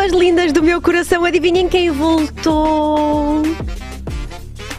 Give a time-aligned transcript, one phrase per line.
[0.00, 3.42] Pessoas lindas do meu coração, adivinhem quem voltou?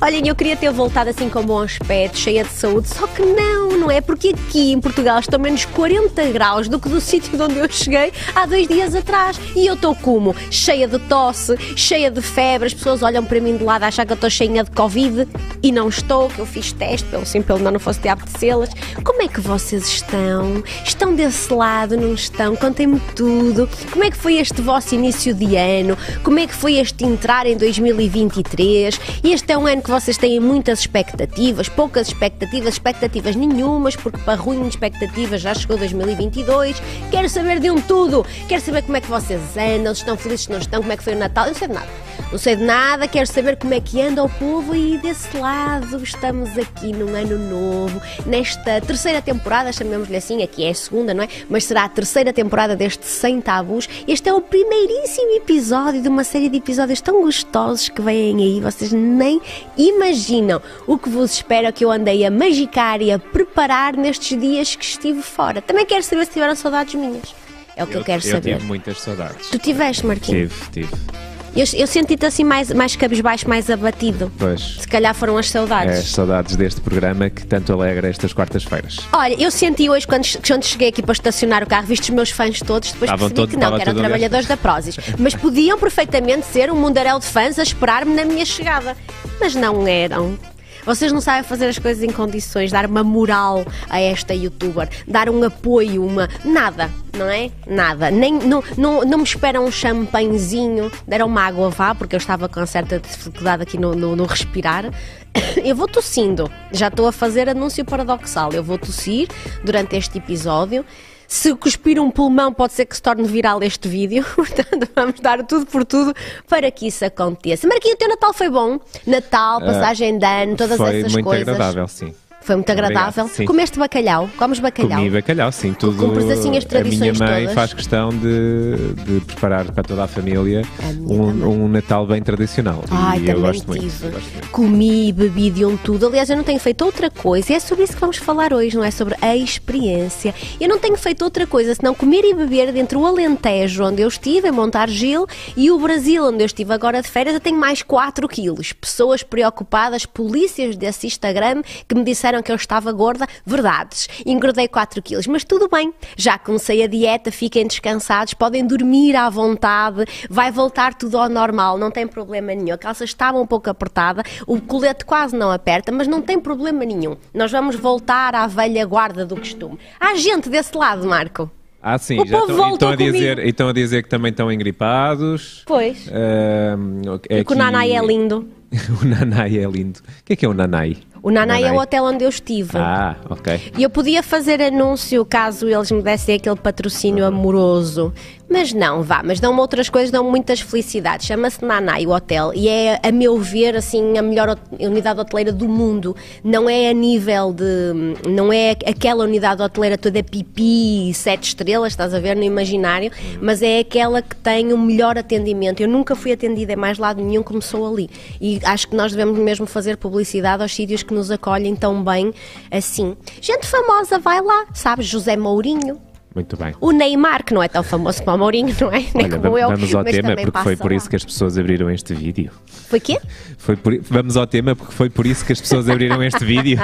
[0.03, 3.77] Olhem, eu queria ter voltado assim com bom aspecto, cheia de saúde, só que não,
[3.77, 4.01] não é?
[4.01, 7.69] Porque aqui em Portugal estão menos 40 graus do que do sítio de onde eu
[7.69, 9.39] cheguei há dois dias atrás.
[9.55, 10.35] E eu estou como?
[10.49, 14.03] Cheia de tosse, cheia de febre, as pessoas olham para mim de lado a achar
[14.03, 15.27] que eu estou cheia de Covid
[15.61, 18.69] e não estou, que eu fiz teste, pelo sim, pelo não, não fosse de apetecê-las.
[19.03, 20.63] Como é que vocês estão?
[20.83, 22.55] Estão desse lado, não estão?
[22.55, 23.69] Contem-me tudo.
[23.91, 25.95] Como é que foi este vosso início de ano?
[26.23, 28.99] Como é que foi este entrar em 2023?
[29.23, 34.39] Este é um ano que vocês têm muitas expectativas, poucas expectativas, expectativas nenhumas, porque para
[34.39, 36.81] ruim de expectativas já chegou 2022.
[37.11, 38.25] Quero saber de um tudo.
[38.47, 40.97] Quero saber como é que vocês andam, se estão felizes, se não estão, como é
[40.97, 41.45] que foi o Natal.
[41.45, 41.87] Eu não sei de nada.
[42.31, 46.01] Não sei de nada, quero saber como é que anda o povo e desse lado
[46.01, 51.25] estamos aqui num ano novo, nesta terceira temporada, chamemos-lhe assim, aqui é a segunda, não
[51.25, 51.27] é?
[51.49, 53.89] Mas será a terceira temporada deste Sem Tabus.
[54.07, 58.61] Este é o primeiríssimo episódio de uma série de episódios tão gostosos que vêm aí,
[58.61, 59.41] vocês nem
[59.89, 64.75] imaginam o que vos espera que eu andei a magicar e a preparar nestes dias
[64.75, 65.61] que estive fora.
[65.61, 67.33] Também quero saber se tiveram saudades minhas.
[67.75, 68.51] É o que eu, eu quero eu saber.
[68.51, 69.49] Eu tive muitas saudades.
[69.49, 70.51] Tu tiveste, Marquinhos?
[70.71, 71.30] Tive, tive.
[71.55, 74.31] Eu, eu senti-te assim mais, mais cabisbaixo, mais abatido.
[74.39, 74.77] Pois.
[74.79, 75.95] Se calhar foram as saudades.
[75.95, 78.97] É, as saudades deste programa que tanto alegra estas quartas-feiras.
[79.11, 82.29] Olha, eu senti hoje, quando, quando cheguei aqui para estacionar o carro, visto os meus
[82.31, 84.95] fãs todos, depois Estavam percebi todos- que não, que eram trabalhadores da Prozis.
[85.19, 88.95] Mas podiam perfeitamente ser um mundaréu de fãs a esperar-me na minha chegada.
[89.39, 90.37] Mas não eram.
[90.85, 95.29] Vocês não sabem fazer as coisas em condições, dar uma moral a esta youtuber, dar
[95.29, 96.27] um apoio, uma.
[96.43, 97.51] Nada, não é?
[97.67, 98.09] Nada.
[98.09, 102.49] Nem, não, não, não me esperam um champanhezinho, deram uma água vá, porque eu estava
[102.49, 104.85] com certa dificuldade aqui no, no, no respirar.
[105.63, 108.51] Eu vou tossindo, já estou a fazer anúncio paradoxal.
[108.51, 109.27] Eu vou tossir
[109.63, 110.85] durante este episódio.
[111.31, 114.21] Se cuspir um pulmão, pode ser que se torne viral este vídeo.
[114.35, 116.13] Portanto, vamos dar tudo por tudo
[116.45, 117.65] para que isso aconteça.
[117.69, 118.77] Marquinhos, o teu Natal foi bom?
[119.07, 121.47] Natal, passagem de ano, todas Foi essas muito coisas.
[121.47, 122.13] agradável, sim.
[122.41, 123.27] Foi muito Obrigado, agradável.
[123.27, 123.45] sim.
[123.45, 124.29] Comeste bacalhau?
[124.37, 124.97] Comes bacalhau?
[124.97, 125.73] Comi bacalhau, sim.
[125.73, 127.53] Tudo, Cumpres assim as a tradições minha mãe todas?
[127.55, 132.83] faz questão de, de preparar para toda a família A um, um Natal bem tradicional.
[132.89, 134.49] Ai, e eu gosto muito, eu gosto muito.
[134.49, 136.07] Comi, bebi de um tudo.
[136.07, 137.53] Aliás, eu não tenho feito outra coisa.
[137.53, 138.91] E é sobre isso que vamos falar hoje, não é?
[138.91, 140.33] Sobre a experiência.
[140.59, 144.07] Eu não tenho feito outra coisa senão comer e beber dentro do Alentejo, onde eu
[144.07, 147.35] estive, em Montargil, e o Brasil, onde eu estive agora de férias.
[147.35, 148.73] Eu tenho mais 4 quilos.
[148.73, 153.27] Pessoas preocupadas, polícias desse Instagram, que me disseram que eu estava gorda.
[153.45, 154.07] Verdades.
[154.25, 155.27] Engordei 4 quilos.
[155.27, 155.93] Mas tudo bem.
[156.17, 160.05] Já comecei a dieta, fiquem descansados, podem dormir à vontade.
[160.29, 162.73] Vai voltar tudo ao normal, não tem problema nenhum.
[162.73, 166.83] A calça estava um pouco apertada, o colete quase não aperta, mas não tem problema
[166.85, 167.15] nenhum.
[167.33, 169.77] Nós vamos voltar à velha guarda do costume.
[169.99, 171.49] Há gente desse lado, Marco.
[171.81, 174.51] Ah, sim, O já povo estão, estão a dizer, estão a dizer que também estão
[174.51, 175.63] engripados.
[175.65, 176.07] Pois.
[176.09, 178.47] Ahm, é que o Nanai é lindo.
[179.01, 179.99] o Nanai é lindo.
[179.99, 180.97] O que é que é o Nanai?
[181.23, 182.77] O Nanai é o hotel onde eu estive.
[182.77, 183.73] Ah, ok.
[183.77, 188.11] E eu podia fazer anúncio caso eles me dessem aquele patrocínio amoroso.
[188.51, 191.25] Mas não, vá, mas dão-me outras coisas, dão muitas felicidades.
[191.25, 195.69] Chama-se Nanai, o hotel, e é, a meu ver, assim, a melhor unidade hoteleira do
[195.69, 196.13] mundo.
[196.43, 198.27] Não é a nível de.
[198.29, 203.09] Não é aquela unidade hoteleira toda pipi, sete estrelas, estás a ver, no imaginário,
[203.41, 205.79] mas é aquela que tem o melhor atendimento.
[205.79, 208.09] Eu nunca fui atendida em mais lado nenhum como sou ali.
[208.41, 212.33] E acho que nós devemos mesmo fazer publicidade aos sítios que nos acolhem tão bem
[212.69, 213.15] assim.
[213.39, 215.05] Gente famosa vai lá, sabes?
[215.07, 216.10] José Mourinho.
[216.33, 216.73] Muito bem.
[216.79, 218.99] O Neymar, que não é tão famoso como o Mourinho, não é?
[219.13, 219.67] Nem Olha, como va- eu.
[219.69, 220.97] vamos ao tema, porque foi por lá.
[220.97, 222.51] isso que as pessoas abriram este vídeo.
[222.65, 223.19] Foi quê?
[223.57, 226.77] Foi por- vamos ao tema, porque foi por isso que as pessoas abriram este vídeo.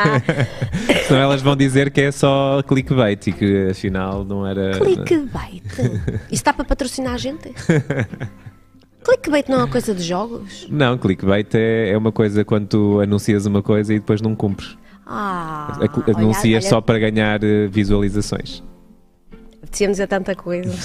[1.07, 4.77] Senão elas vão dizer que é só clickbait e que afinal não era.
[4.79, 5.63] Clickbait.
[5.79, 7.49] Isso está para patrocinar a gente?
[9.03, 10.67] Clickbait não é uma coisa de jogos?
[10.69, 14.77] Não, clickbait é, é uma coisa quando tu anuncias uma coisa e depois não cumpres.
[15.05, 18.61] Ah, Acu- olha, anuncias olha, só para ganhar eh, visualizações.
[19.61, 20.71] Apetecia-me dizer tanta coisa.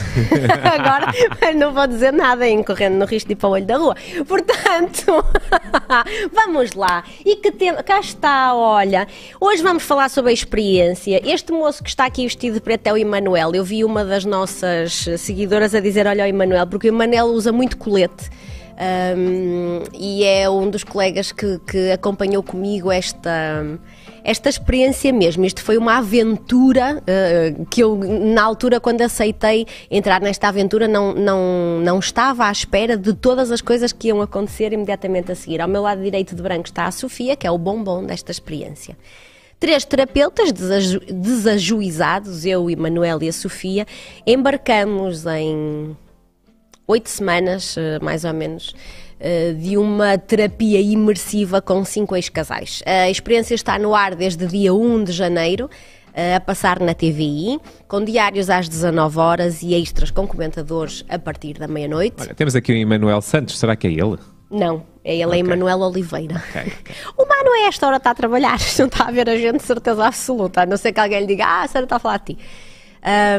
[0.65, 3.77] Agora não vou dizer nada, hein, correndo no risco de ir para o olho da
[3.77, 3.95] rua.
[4.27, 5.25] Portanto,
[6.33, 7.05] vamos lá.
[7.25, 7.83] E que tema?
[7.83, 9.07] Cá está, olha.
[9.39, 11.21] Hoje vamos falar sobre a experiência.
[11.23, 13.55] Este moço que está aqui vestido de preto é o Emanuel.
[13.55, 17.53] Eu vi uma das nossas seguidoras a dizer: Olha, o Emanuel, porque o Emanuel usa
[17.53, 18.31] muito colete.
[18.83, 23.79] Um, e é um dos colegas que, que acompanhou comigo esta,
[24.25, 25.45] esta experiência mesmo.
[25.45, 31.15] Isto foi uma aventura uh, que eu, na altura, quando aceitei entrar nesta aventura, não,
[31.15, 35.61] não, não estava à espera de todas as coisas que iam acontecer imediatamente a seguir.
[35.61, 38.97] Ao meu lado direito de branco está a Sofia, que é o bombom desta experiência.
[39.59, 43.87] Três terapeutas desaju desajuizados, eu, Emanuel e a Sofia,
[44.27, 45.97] embarcamos em
[46.87, 48.75] oito semanas, uh, mais ou menos,
[49.61, 52.83] de uma terapia imersiva com cinco ex-casais.
[52.85, 55.71] A experiência está no ar desde dia 1 de janeiro
[56.37, 57.59] a passar na TVI,
[57.89, 62.17] com diários às 19 horas e extras com comentadores a partir da meia-noite.
[62.21, 64.19] Olha, temos aqui o Emanuel Santos, será que é ele?
[64.51, 65.39] Não, é ele, okay.
[65.39, 66.43] é Emanuel Oliveira.
[66.51, 66.73] Okay.
[67.17, 70.05] O Mano é esta hora está a trabalhar, não está a ver a gente certeza
[70.05, 72.35] absoluta, a não ser que alguém lhe diga, ah, a senhora está a falar de
[72.35, 72.39] ti.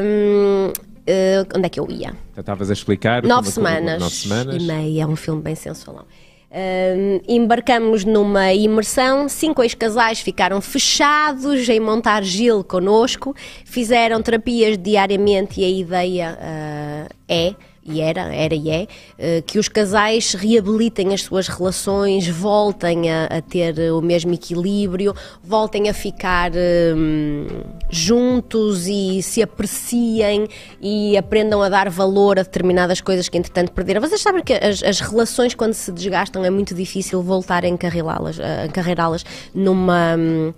[0.02, 0.72] Um,
[1.08, 2.14] uh, onde é que eu ia?
[2.36, 3.22] Estavas a explicar.
[3.22, 6.04] Nove semanas, nove semanas e meia, é um filme bem sensualão.
[6.50, 13.34] Uh, embarcamos numa imersão, cinco ex-casais ficaram fechados em montar Gil connosco,
[13.64, 17.54] fizeram terapias diariamente e a ideia uh, é
[17.86, 18.86] e era, era e é,
[19.18, 25.14] eh, que os casais reabilitem as suas relações, voltem a, a ter o mesmo equilíbrio,
[25.42, 27.46] voltem a ficar um,
[27.90, 30.48] juntos e se apreciem
[30.80, 34.00] e aprendam a dar valor a determinadas coisas que entretanto perderam.
[34.00, 38.40] Vocês sabem que as, as relações quando se desgastam é muito difícil voltar a encarreirá-las,
[38.40, 40.16] a encarreirá-las numa...
[40.16, 40.52] Um,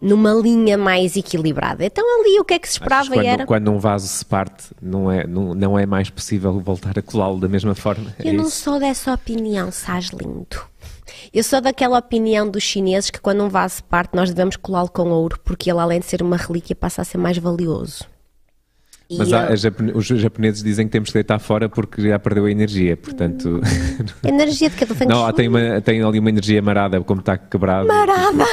[0.00, 1.84] numa linha mais equilibrada.
[1.84, 3.46] Então ali o que é que se esperava quando, era...
[3.46, 7.38] Quando um vaso se parte, não é, não, não é mais possível voltar a colá-lo
[7.38, 8.14] da mesma forma?
[8.18, 8.62] Eu é não isso?
[8.62, 10.60] sou dessa opinião, Sás lindo.
[11.32, 14.90] Eu sou daquela opinião dos chineses que quando um vaso se parte nós devemos colá-lo
[14.90, 18.04] com ouro porque ele além de ser uma relíquia passa a ser mais valioso.
[19.16, 19.48] Mas há,
[19.94, 23.58] os japoneses dizem que temos que deitar fora porque já perdeu a energia, portanto...
[24.22, 27.88] Energia de cada feng Não, tem, uma, tem ali uma energia marada, como está quebrado.
[27.88, 28.44] Marada!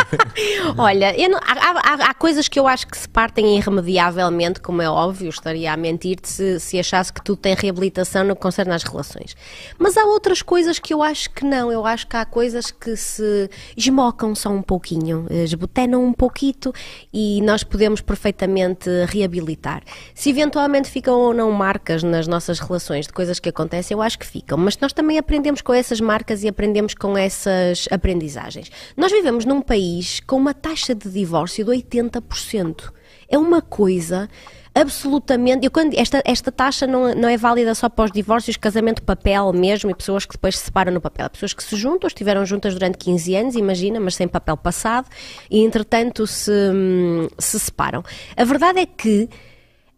[0.78, 4.88] Olha, não, há, há, há, coisas que eu acho que se partem irremediavelmente, como é
[4.88, 8.82] óbvio, estaria a mentir-te se, se achasse que tudo tem reabilitação no que concerne às
[8.82, 9.36] relações.
[9.78, 12.96] Mas há outras coisas que eu acho que não, eu acho que há coisas que
[12.96, 16.72] se esmocam só um pouquinho, esbotenam um pouquito
[17.12, 19.82] e nós podemos perfeitamente reabilitar.
[20.14, 24.18] Se eventualmente ficam ou não marcas nas nossas relações de coisas que acontecem, eu acho
[24.18, 28.70] que ficam, mas nós também aprendemos com essas marcas e aprendemos com essas aprendizagens.
[28.96, 32.92] Nós vivemos num país com uma taxa de divórcio de 80%.
[33.28, 34.28] É uma coisa
[34.74, 35.64] absolutamente.
[35.64, 39.52] Eu, quando, esta, esta taxa não, não é válida só para os divórcios, casamento papel
[39.52, 41.28] mesmo e pessoas que depois se separam no papel.
[41.30, 45.08] Pessoas que se juntam, estiveram juntas durante 15 anos, imagina, mas sem papel passado,
[45.50, 48.04] e entretanto se, hum, se separam.
[48.36, 49.28] A verdade é que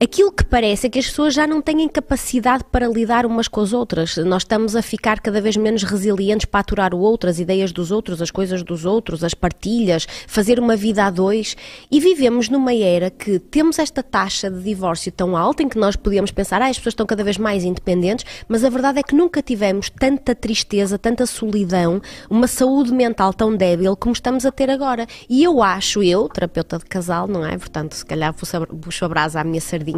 [0.02, 3.60] Aquilo que parece é que as pessoas já não têm capacidade para lidar umas com
[3.60, 4.16] as outras.
[4.16, 7.92] Nós estamos a ficar cada vez menos resilientes para aturar o outro, as ideias dos
[7.92, 11.56] outros, as coisas dos outros, as partilhas, fazer uma vida a dois.
[11.88, 15.94] E vivemos numa era que temos esta taxa de divórcio tão alta em que nós
[15.94, 19.14] podíamos pensar, ah, as pessoas estão cada vez mais independentes, mas a verdade é que
[19.14, 24.68] nunca tivemos tanta tristeza, tanta solidão, uma saúde mental tão débil como estamos a ter
[24.68, 25.06] agora.
[25.30, 27.56] E eu acho, eu, terapeuta de casal, não é?
[27.56, 29.91] Portanto, se calhar puxo a brasa à minha sardinha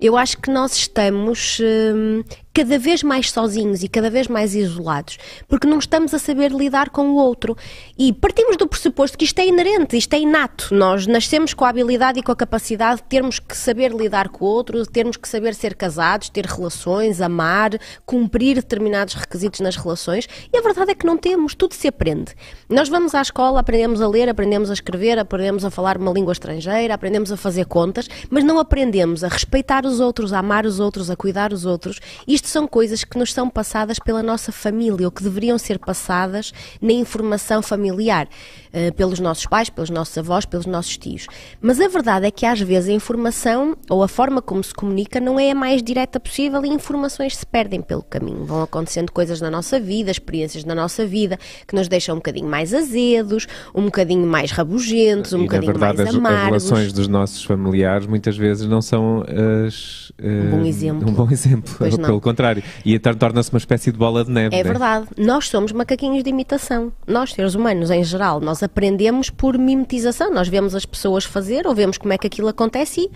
[0.00, 2.22] eu acho que nós estamos hum,
[2.54, 5.18] cada vez mais sozinhos e cada vez mais isolados,
[5.48, 7.56] porque não estamos a saber lidar com o outro.
[7.98, 10.72] E partimos do pressuposto que isto é inerente, isto é inato.
[10.72, 14.44] Nós nascemos com a habilidade e com a capacidade de termos que saber lidar com
[14.44, 17.72] o outro, termos que saber ser casados, ter relações, amar,
[18.06, 20.28] cumprir determinados requisitos nas relações.
[20.52, 22.36] E a verdade é que não temos, tudo se aprende.
[22.68, 26.32] Nós vamos à escola, aprendemos a ler, aprendemos a escrever, aprendemos a falar uma língua
[26.32, 30.78] estrangeira, aprendemos a fazer contas, mas não aprendemos a respeitar os outros, a amar os
[30.78, 31.98] outros, a cuidar os outros.
[32.28, 35.78] Isto isto são coisas que nos são passadas pela nossa família ou que deveriam ser
[35.78, 38.28] passadas na informação familiar,
[38.68, 41.26] uh, pelos nossos pais, pelos nossos avós, pelos nossos tios.
[41.60, 45.18] Mas a verdade é que às vezes a informação ou a forma como se comunica
[45.18, 48.44] não é a mais direta possível e informações se perdem pelo caminho.
[48.44, 52.48] Vão acontecendo coisas na nossa vida, experiências na nossa vida que nos deixam um bocadinho
[52.48, 56.64] mais azedos, um bocadinho mais rabugentos, um e, bocadinho verdade, mais amargos.
[56.64, 59.24] As relações dos nossos familiares muitas vezes não são
[59.66, 61.08] as, uh, um bom exemplo.
[61.08, 62.62] Um bom exemplo, pelo contrário.
[62.84, 64.54] E então torna-se uma espécie de bola de neve.
[64.54, 64.64] É né?
[64.64, 65.06] verdade.
[65.16, 66.92] Nós somos macaquinhos de imitação.
[67.06, 70.32] Nós, seres humanos em geral, nós aprendemos por mimetização.
[70.32, 73.10] Nós vemos as pessoas fazer ou vemos como é que aquilo acontece e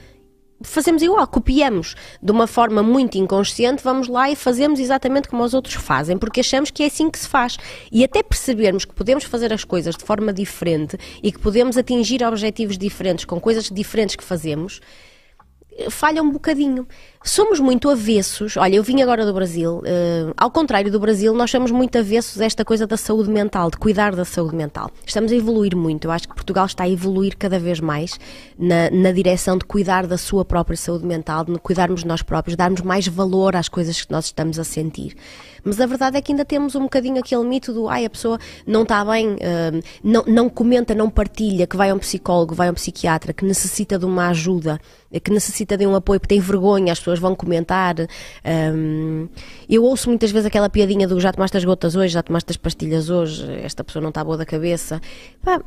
[0.62, 5.54] fazemos igual, copiamos de uma forma muito inconsciente, vamos lá e fazemos exatamente como os
[5.54, 7.56] outros fazem, porque achamos que é assim que se faz.
[7.92, 12.24] E até percebermos que podemos fazer as coisas de forma diferente e que podemos atingir
[12.24, 14.80] objetivos diferentes com coisas diferentes que fazemos,
[15.90, 16.86] falha um bocadinho.
[17.22, 18.56] Somos muito avessos.
[18.56, 19.78] Olha, eu vim agora do Brasil.
[19.78, 23.70] Uh, ao contrário do Brasil, nós somos muito avessos a esta coisa da saúde mental,
[23.70, 24.90] de cuidar da saúde mental.
[25.04, 26.06] Estamos a evoluir muito.
[26.06, 28.18] Eu acho que Portugal está a evoluir cada vez mais
[28.56, 32.82] na, na direção de cuidar da sua própria saúde mental, de cuidarmos nós próprios, darmos
[32.82, 35.16] mais valor às coisas que nós estamos a sentir.
[35.64, 38.38] Mas a verdade é que ainda temos um bocadinho aquele mito do ai, a pessoa
[38.66, 42.68] não está bem, uh, não, não comenta, não partilha, que vai a um psicólogo, vai
[42.68, 44.80] a um psiquiatra, que necessita de uma ajuda,
[45.22, 47.94] que necessita de um apoio, porque tem vergonha, as pessoas vão comentar.
[48.44, 49.28] Um,
[49.68, 52.56] Eu ouço muitas vezes aquela piadinha do já tomaste as gotas hoje, já tomaste as
[52.56, 55.00] pastilhas hoje, esta pessoa não está boa da cabeça.
[55.42, 55.62] Pá,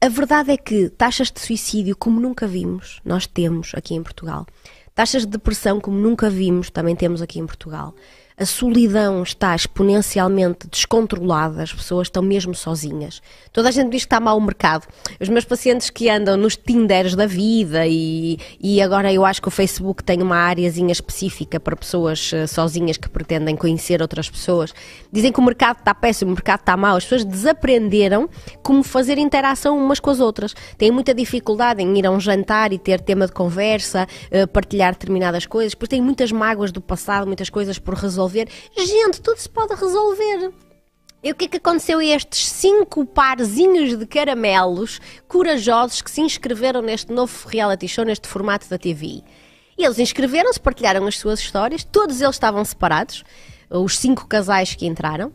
[0.00, 4.46] a verdade é que taxas de suicídio como nunca vimos, nós temos aqui em Portugal.
[4.94, 7.94] Taxas de depressão como nunca vimos, também temos aqui em Portugal
[8.36, 13.20] a solidão está exponencialmente descontrolada, as pessoas estão mesmo sozinhas.
[13.52, 14.86] Toda a gente diz que está mal o mercado.
[15.20, 19.48] Os meus pacientes que andam nos Tinders da vida e, e agora eu acho que
[19.48, 24.72] o Facebook tem uma áreazinha específica para pessoas uh, sozinhas que pretendem conhecer outras pessoas,
[25.12, 26.96] dizem que o mercado está péssimo, o mercado está mau.
[26.96, 28.28] As pessoas desaprenderam
[28.62, 30.54] como fazer interação umas com as outras.
[30.78, 34.92] Têm muita dificuldade em ir a um jantar e ter tema de conversa, uh, partilhar
[34.92, 38.48] determinadas coisas, porque têm muitas mágoas do passado, muitas coisas por resolver resolver.
[38.76, 40.52] Gente, tudo se pode resolver.
[41.22, 46.20] E o que é que aconteceu a estes cinco parzinhos de caramelos corajosos que se
[46.20, 49.22] inscreveram neste novo reality show, neste formato da TV?
[49.78, 53.24] Eles inscreveram-se, partilharam as suas histórias, todos eles estavam separados,
[53.70, 55.32] os cinco casais que entraram.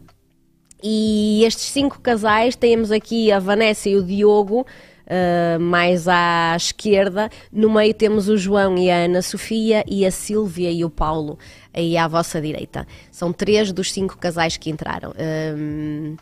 [0.84, 4.65] E estes cinco casais, temos aqui a Vanessa e o Diogo,
[5.07, 7.29] uh, mais à esquerda.
[7.51, 11.37] No meio temos o João e a Ana Sofia e a Sílvia e o Paulo
[11.73, 12.87] aí à vossa direita.
[13.11, 15.13] São três dos cinco casais que entraram.
[15.57, 16.15] Um,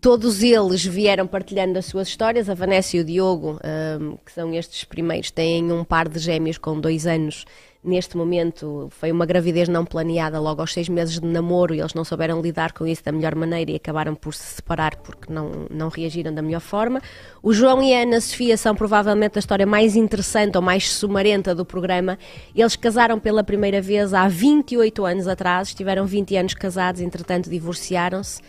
[0.00, 2.48] todos eles vieram partilhando as suas histórias.
[2.48, 3.58] A Vanessa e o Diogo,
[4.00, 7.44] um, que são estes primeiros, têm um par de gêmeos com dois anos
[7.84, 11.94] neste momento foi uma gravidez não planeada logo aos seis meses de namoro e eles
[11.94, 15.66] não souberam lidar com isso da melhor maneira e acabaram por se separar porque não,
[15.68, 17.02] não reagiram da melhor forma.
[17.42, 21.54] O João e a Ana Sofia são provavelmente a história mais interessante ou mais sumarenta
[21.54, 22.18] do programa.
[22.54, 28.40] Eles casaram pela primeira vez há 28 anos atrás, estiveram 20 anos casados, entretanto divorciaram-se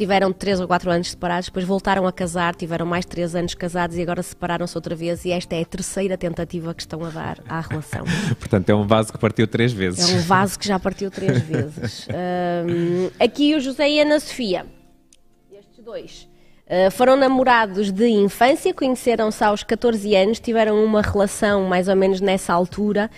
[0.00, 3.98] tiveram 3 ou 4 anos separados, depois voltaram a casar, tiveram mais 3 anos casados
[3.98, 5.26] e agora separaram-se outra vez.
[5.26, 8.04] E esta é a terceira tentativa que estão a dar à relação.
[8.40, 10.10] Portanto, é um vaso que partiu três vezes.
[10.10, 12.08] É um vaso que já partiu três vezes.
[12.08, 14.64] Um, aqui o José e a Ana Sofia,
[15.52, 16.26] estes dois.
[16.66, 22.22] Uh, foram namorados de infância, conheceram-se aos 14 anos, tiveram uma relação mais ou menos
[22.22, 23.10] nessa altura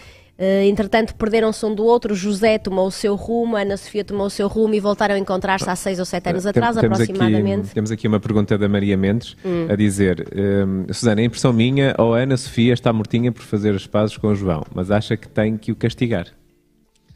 [0.64, 2.14] entretanto, perderam-se um do outro.
[2.14, 5.68] José tomou o seu rumo, Ana Sofia tomou o seu rumo e voltaram a encontrar-se
[5.68, 7.66] há seis ou sete anos atrás, temos aproximadamente.
[7.66, 9.66] Aqui, temos aqui uma pergunta da Maria Mendes hum.
[9.70, 13.74] a dizer: um, Susana, a impressão minha ou a Ana Sofia está mortinha por fazer
[13.74, 16.26] os pazes com o João, mas acha que tem que o castigar?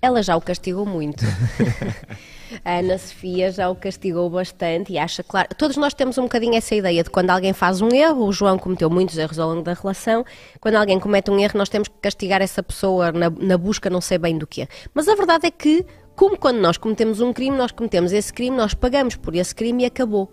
[0.01, 1.25] Ela já o castigou muito.
[2.65, 5.49] A Ana Sofia já o castigou bastante e acha claro.
[5.57, 8.59] Todos nós temos um bocadinho essa ideia de quando alguém faz um erro, o João
[8.59, 10.25] cometeu muitos erros ao longo da relação,
[10.61, 14.01] quando alguém comete um erro, nós temos que castigar essa pessoa na, na busca não
[14.01, 14.69] sei bem do que.
[14.95, 15.85] Mas a verdade é que,
[16.15, 19.83] como quando nós cometemos um crime, nós cometemos esse crime, nós pagamos por esse crime
[19.83, 20.31] e acabou.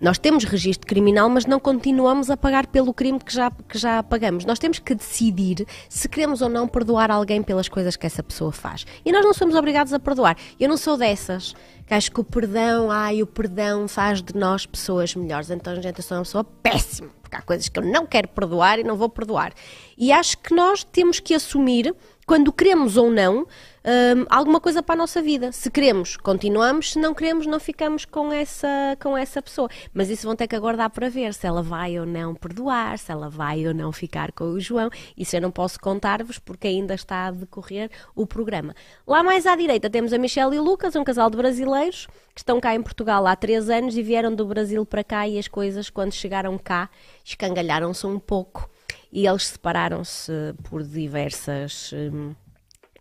[0.00, 4.02] Nós temos registro criminal, mas não continuamos a pagar pelo crime que já, que já
[4.02, 4.46] pagamos.
[4.46, 8.50] Nós temos que decidir se queremos ou não perdoar alguém pelas coisas que essa pessoa
[8.50, 8.86] faz.
[9.04, 10.38] E nós não somos obrigados a perdoar.
[10.58, 11.54] Eu não sou dessas
[11.86, 15.50] que acho que o perdão, ai, o perdão faz de nós pessoas melhores.
[15.50, 18.78] Então, gente, eu sou uma pessoa péssima, porque há coisas que eu não quero perdoar
[18.78, 19.52] e não vou perdoar.
[19.98, 21.94] E acho que nós temos que assumir
[22.26, 23.46] quando queremos ou não,
[23.84, 25.52] um, alguma coisa para a nossa vida.
[25.52, 28.68] Se queremos, continuamos, se não queremos, não ficamos com essa,
[29.00, 29.68] com essa pessoa.
[29.92, 33.10] Mas isso vão ter que aguardar para ver se ela vai ou não perdoar, se
[33.10, 34.90] ela vai ou não ficar com o João.
[35.16, 38.74] Isso eu não posso contar-vos porque ainda está a decorrer o programa.
[39.06, 42.40] Lá mais à direita temos a Michelle e o Lucas, um casal de brasileiros que
[42.40, 45.48] estão cá em Portugal há três anos e vieram do Brasil para cá e as
[45.48, 46.88] coisas, quando chegaram cá,
[47.24, 48.68] escangalharam-se um pouco
[49.12, 50.32] e eles separaram-se
[50.68, 52.34] por diversas hum,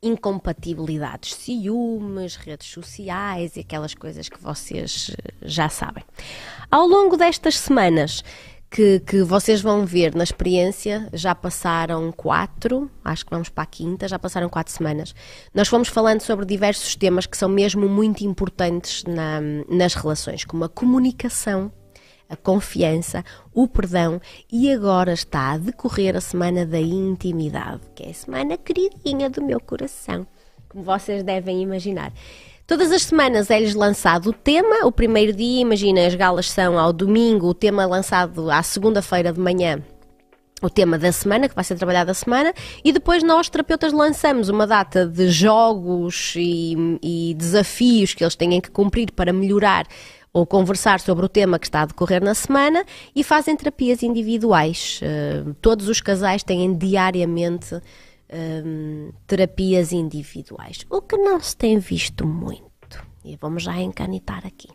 [0.02, 6.04] incompatibilidades, ciúmes, redes sociais e aquelas coisas que vocês eh, já sabem.
[6.72, 8.24] Ao longo destas semanas
[8.70, 13.68] que, que, vocês vão ver na experiência, já passaram quatro, acho que vamos para a
[13.68, 15.14] quinta, já passaram quatro semanas.
[15.54, 20.64] Nós fomos falando sobre diversos temas que são mesmo muito importantes na, nas relações, como
[20.64, 21.72] a comunicação,
[22.30, 24.22] a confiança, o perdão
[24.52, 29.44] e agora está a decorrer a semana da intimidade, que é a semana queridinha do
[29.44, 30.28] meu coração,
[30.70, 32.14] como vocês devem imaginar.
[32.68, 34.86] Todas as semanas é-lhes lançado o tema.
[34.86, 39.40] O primeiro dia, imagina, as galas são ao domingo, o tema lançado à segunda-feira de
[39.40, 39.84] manhã
[40.62, 44.50] o tema da semana, que vai ser trabalhado a semana, e depois nós, terapeutas, lançamos
[44.50, 49.88] uma data de jogos e, e, desafios que eles têm que cumprir para melhorar
[50.32, 55.00] ou conversar sobre o tema que está a decorrer na semana e fazem terapias individuais.
[55.02, 62.26] Uh, todos os casais têm diariamente uh, terapias individuais, o que não se tem visto
[62.26, 62.70] muito.
[63.24, 64.70] E vamos já encanitar aqui.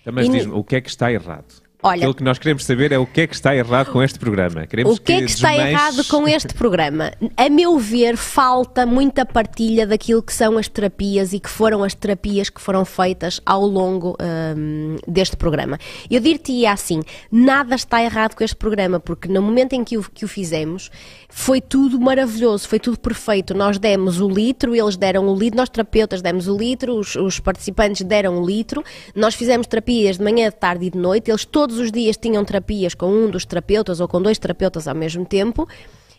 [0.00, 1.65] Então, mas diz-me, o que é que está errado?
[1.82, 4.18] Olha, Aquilo que nós queremos saber é o que é que está errado com este
[4.18, 4.66] programa.
[4.66, 7.12] Queremos o que é que está errado com este programa?
[7.36, 11.94] A meu ver, falta muita partilha daquilo que são as terapias e que foram as
[11.94, 14.16] terapias que foram feitas ao longo
[14.56, 15.78] hum, deste programa.
[16.10, 20.02] Eu dir-te assim, nada está errado com este programa, porque no momento em que o,
[20.02, 20.90] que o fizemos,
[21.28, 23.54] foi tudo maravilhoso, foi tudo perfeito.
[23.54, 27.38] Nós demos o litro, eles deram o litro, nós terapeutas demos o litro, os, os
[27.38, 28.82] participantes deram o litro,
[29.14, 32.44] nós fizemos terapias de manhã, de tarde e de noite, eles todos os dias tinham
[32.44, 35.68] terapias com um dos terapeutas ou com dois terapeutas ao mesmo tempo.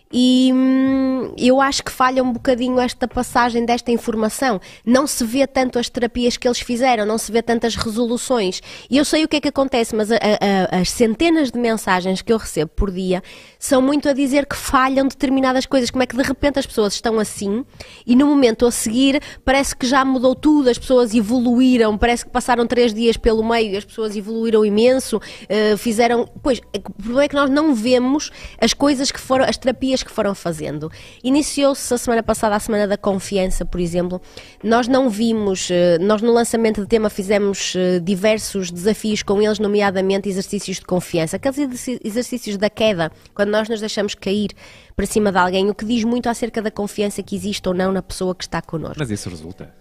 [0.09, 4.61] E hum, eu acho que falha um bocadinho esta passagem desta informação.
[4.85, 8.61] Não se vê tanto as terapias que eles fizeram, não se vê tantas resoluções.
[8.89, 12.21] E eu sei o que é que acontece, mas a- a- as centenas de mensagens
[12.21, 13.21] que eu recebo por dia
[13.59, 15.89] são muito a dizer que falham determinadas coisas.
[15.89, 17.65] Como é que de repente as pessoas estão assim
[18.05, 22.31] e no momento a seguir parece que já mudou tudo, as pessoas evoluíram, parece que
[22.31, 26.27] passaram três dias pelo meio e as pessoas evoluíram imenso, eh, fizeram.
[26.41, 30.11] Pois, o problema é que nós não vemos as coisas que foram, as terapias que
[30.11, 30.91] foram fazendo.
[31.23, 34.21] Iniciou-se a semana passada a Semana da Confiança, por exemplo.
[34.63, 39.59] Nós não vimos, eh, nós no lançamento do tema fizemos eh, diversos desafios com eles,
[39.59, 44.49] nomeadamente exercícios de confiança, aqueles exercícios da queda, quando nós nos deixamos cair
[44.95, 47.91] para cima de alguém, o que diz muito acerca da confiança que existe ou não
[47.91, 48.97] na pessoa que está connosco.
[48.99, 49.73] Mas isso resulta.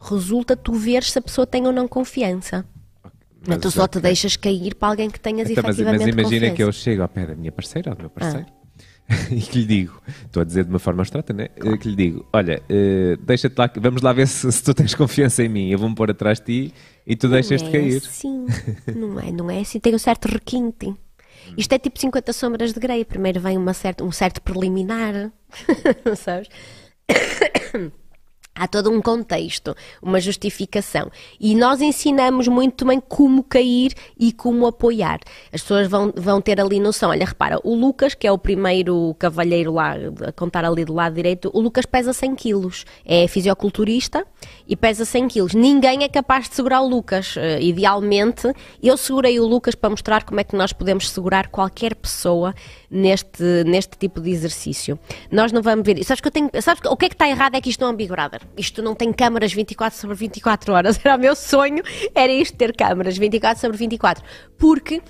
[0.00, 2.64] Resulta tu veres se a pessoa tem ou não confiança.
[3.46, 6.54] Mas tu só te deixas cair para alguém que tenhas Então, efetivamente mas imagina confiança.
[6.56, 8.56] que eu chego ao pé da minha parceira, ao meu parceiro, Ah.
[9.30, 11.48] e que lhe digo, estou a dizer de uma forma abstrata, né?
[11.56, 14.96] Eh, Que lhe digo, olha, eh, deixa-te lá, vamos lá ver se, se tu tens
[14.96, 16.74] confiança em mim, eu vou-me pôr atrás de ti
[17.06, 17.94] e tu deixas-te não cair.
[17.94, 18.46] É assim.
[18.96, 19.78] Não é, não é assim.
[19.78, 20.92] Tem um certo requinte.
[21.56, 23.04] Isto é tipo 50 sombras de Grey.
[23.04, 25.30] Primeiro vem uma certa, um certo preliminar.
[26.16, 26.48] Sabes?
[28.58, 31.10] Há todo um contexto, uma justificação.
[31.38, 35.20] E nós ensinamos muito também como cair e como apoiar.
[35.52, 37.10] As pessoas vão, vão ter ali noção.
[37.10, 39.94] Olha, repara, o Lucas, que é o primeiro cavalheiro lá,
[40.26, 42.86] a contar ali do lado direito, o Lucas pesa 100 quilos.
[43.04, 44.26] É fisioculturista
[44.68, 45.54] e pesa 100 quilos.
[45.54, 47.34] Ninguém é capaz de segurar o Lucas.
[47.36, 51.94] Eh, idealmente, eu segurei o Lucas para mostrar como é que nós podemos segurar qualquer
[51.94, 52.54] pessoa
[52.90, 54.98] neste, neste tipo de exercício.
[55.30, 56.02] Nós não vamos ver.
[56.04, 56.50] Sabes que eu tenho.
[56.60, 58.10] Sabes que- o que é que está errado é que isto não é um Big
[58.10, 58.40] Brother.
[58.56, 60.98] Isto não tem câmaras 24 sobre 24 horas.
[61.04, 61.82] Era o meu sonho,
[62.14, 64.24] era isto ter câmaras 24 sobre 24.
[64.58, 65.00] Porque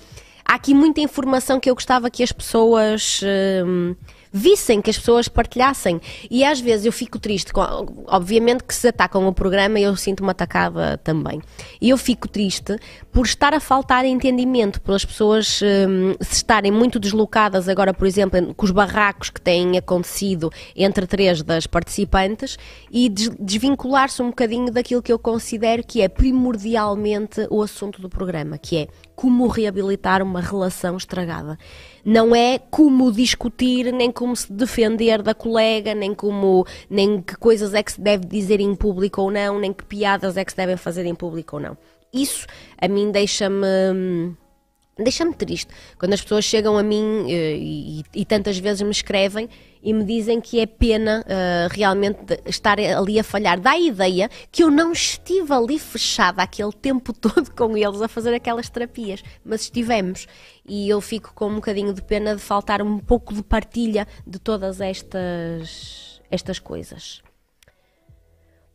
[0.45, 3.21] há aqui muita informação que eu gostava que as pessoas.
[3.65, 3.95] hum,
[4.31, 5.99] vissem, que as pessoas partilhassem.
[6.29, 10.29] E às vezes eu fico triste, com- obviamente que se atacam o programa eu sinto-me
[10.29, 11.41] atacada também.
[11.81, 12.77] E eu fico triste
[13.11, 18.53] por estar a faltar entendimento, pelas pessoas hum, se estarem muito deslocadas agora, por exemplo,
[18.53, 22.57] com os barracos que têm acontecido entre três das participantes
[22.91, 28.09] e des- desvincular-se um bocadinho daquilo que eu considero que é primordialmente o assunto do
[28.09, 28.87] programa, que é
[29.17, 31.57] como reabilitar uma relação estragada.
[32.05, 37.73] Não é como discutir, nem como se defender da colega, nem como nem que coisas
[37.73, 40.57] é que se deve dizer em público ou não, nem que piadas é que se
[40.57, 41.75] devem fazer em público ou não.
[42.13, 42.45] Isso
[42.79, 44.35] a mim deixa-me hum,
[44.97, 49.49] deixa-me triste quando as pessoas chegam a mim eh, e, e tantas vezes me escrevem
[49.81, 53.59] e me dizem que é pena eh, realmente estar ali a falhar.
[53.59, 58.07] Dá a ideia que eu não estive ali fechada aquele tempo todo com eles a
[58.07, 60.27] fazer aquelas terapias, mas estivemos.
[60.67, 64.39] E eu fico com um bocadinho de pena de faltar um pouco de partilha de
[64.39, 67.21] todas estas, estas coisas.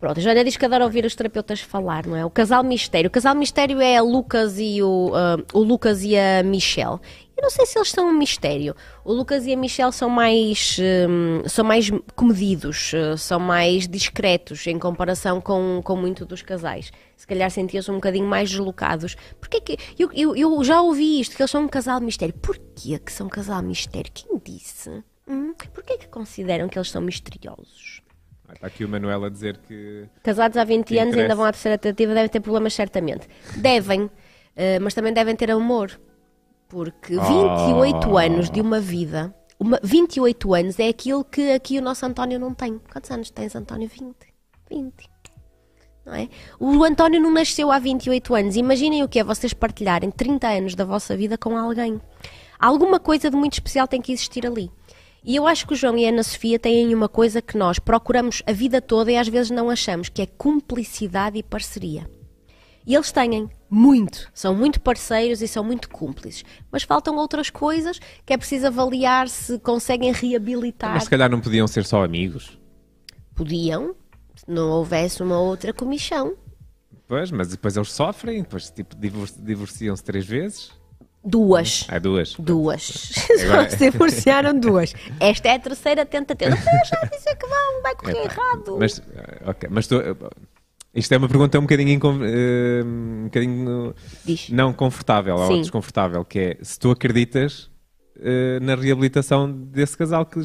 [0.02, 2.24] Pronto, a Joana diz que adora ouvir os terapeutas falar, não é?
[2.24, 3.06] O casal mistério.
[3.06, 6.98] O casal mistério é Lucas e o, ah, o Lucas e a Michelle.
[7.36, 8.74] Eu não sei se eles são um mistério.
[9.04, 10.76] O Lucas e a Michelle são mais,
[11.08, 16.90] hum, são mais comedidos, eh, são mais discretos em comparação com, com muito dos casais.
[17.16, 19.14] Se calhar sentiam-se um bocadinho mais deslocados.
[19.40, 19.78] Porquê que.
[19.96, 22.34] Eu, eu, eu já ouvi isto, que eles são um casal mistério.
[22.42, 24.10] Porquê que são um casal mistério?
[24.12, 24.90] Quem disse?
[25.28, 25.54] Hum?
[25.72, 28.01] Porquê que consideram que eles são misteriosos?
[28.52, 31.34] Está aqui o Manuel a dizer que Casados há 20 Que anos, ainda interessa.
[31.36, 33.26] vão à terceira tentativa, devem ter problemas certamente.
[33.56, 34.10] Devem,
[34.54, 35.98] eh, mas também devem ter amor.
[36.68, 38.22] Porque 28 Ah.
[38.24, 42.54] anos de uma vida, uma, 28 anos é aquilo que aqui o nosso António não
[42.54, 42.78] tem.
[42.90, 43.88] Quantos anos tens, António?
[43.88, 44.14] 20.
[44.70, 44.92] 20.
[46.04, 46.28] Não é?
[46.58, 48.56] O António não nasceu há 28 anos.
[48.56, 52.00] Imaginem o que é vocês partilharem 30 anos da vossa vida com alguém.
[52.58, 54.70] Alguma coisa de muito especial tem que existir ali.
[55.24, 57.78] E eu acho que o João e a Ana Sofia têm uma coisa que nós
[57.78, 62.10] procuramos a vida toda e às vezes não achamos, que é cumplicidade e parceria.
[62.84, 66.44] E eles têm muito, são muito parceiros e são muito cúmplices.
[66.72, 70.94] Mas faltam outras coisas que é preciso avaliar se conseguem reabilitar.
[70.94, 72.58] Mas se calhar não podiam ser só amigos.
[73.36, 73.94] Podiam,
[74.34, 76.34] se não houvesse uma outra comissão.
[77.06, 80.72] Pois, mas depois eles sofrem, depois tipo, divor- divorciam-se três vezes.
[81.24, 81.86] Duas.
[81.88, 82.34] Ah, duas.
[82.34, 83.12] Duas.
[83.44, 84.92] Agora- Só se divorciaram duas.
[85.20, 86.50] Esta é a terceira tentativa.
[86.50, 88.76] Não já disse que vão, vai correr Epá, errado.
[88.78, 89.00] Mas,
[89.46, 89.94] ok, mas tu,
[90.94, 94.50] isto é uma pergunta um bocadinho, incon- ah, um bocadinho Diz.
[94.50, 95.60] não confortável ou Sim.
[95.60, 97.70] desconfortável, que é se tu acreditas
[98.18, 100.40] ah, na reabilitação desse casal que,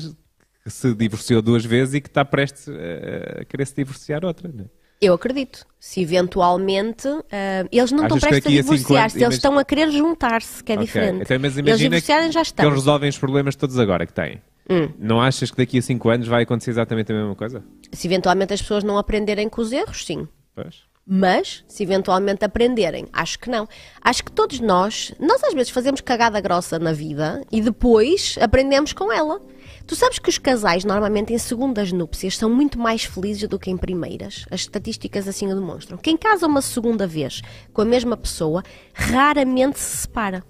[0.64, 4.48] que se divorciou duas vezes e que está prestes ah, a querer se divorciar outra,
[4.54, 4.68] não é?
[5.02, 5.66] Eu acredito.
[5.80, 9.92] Se eventualmente ah, eles não Achas estão que prestes a divorciar-se, eles estão a querer
[9.92, 11.22] juntar-se, que é Ok, diferente.
[11.24, 12.66] então, mas eles imagina divorciarem já que estão.
[12.66, 14.42] eles resolvem os problemas todos agora que têm.
[14.70, 14.90] Hum.
[15.00, 17.64] Não achas que daqui a 5 anos vai acontecer exatamente a mesma coisa?
[17.94, 20.28] Se eventualmente as pessoas não aprenderem com os erros, sim.
[20.54, 20.82] Pois.
[21.10, 23.66] Mas, se eventualmente aprenderem, acho que não.
[24.02, 28.92] Acho que todos nós, nós às vezes fazemos cagada grossa na vida e depois aprendemos
[28.92, 29.40] com ela.
[29.88, 33.72] Tu sabes que os casais, normalmente em segundas núpcias, são muito mais felizes do que
[33.72, 34.46] em primeiras.
[34.52, 35.98] As estatísticas assim o demonstram.
[35.98, 40.44] Quem casa uma segunda vez com a mesma pessoa, raramente se separa.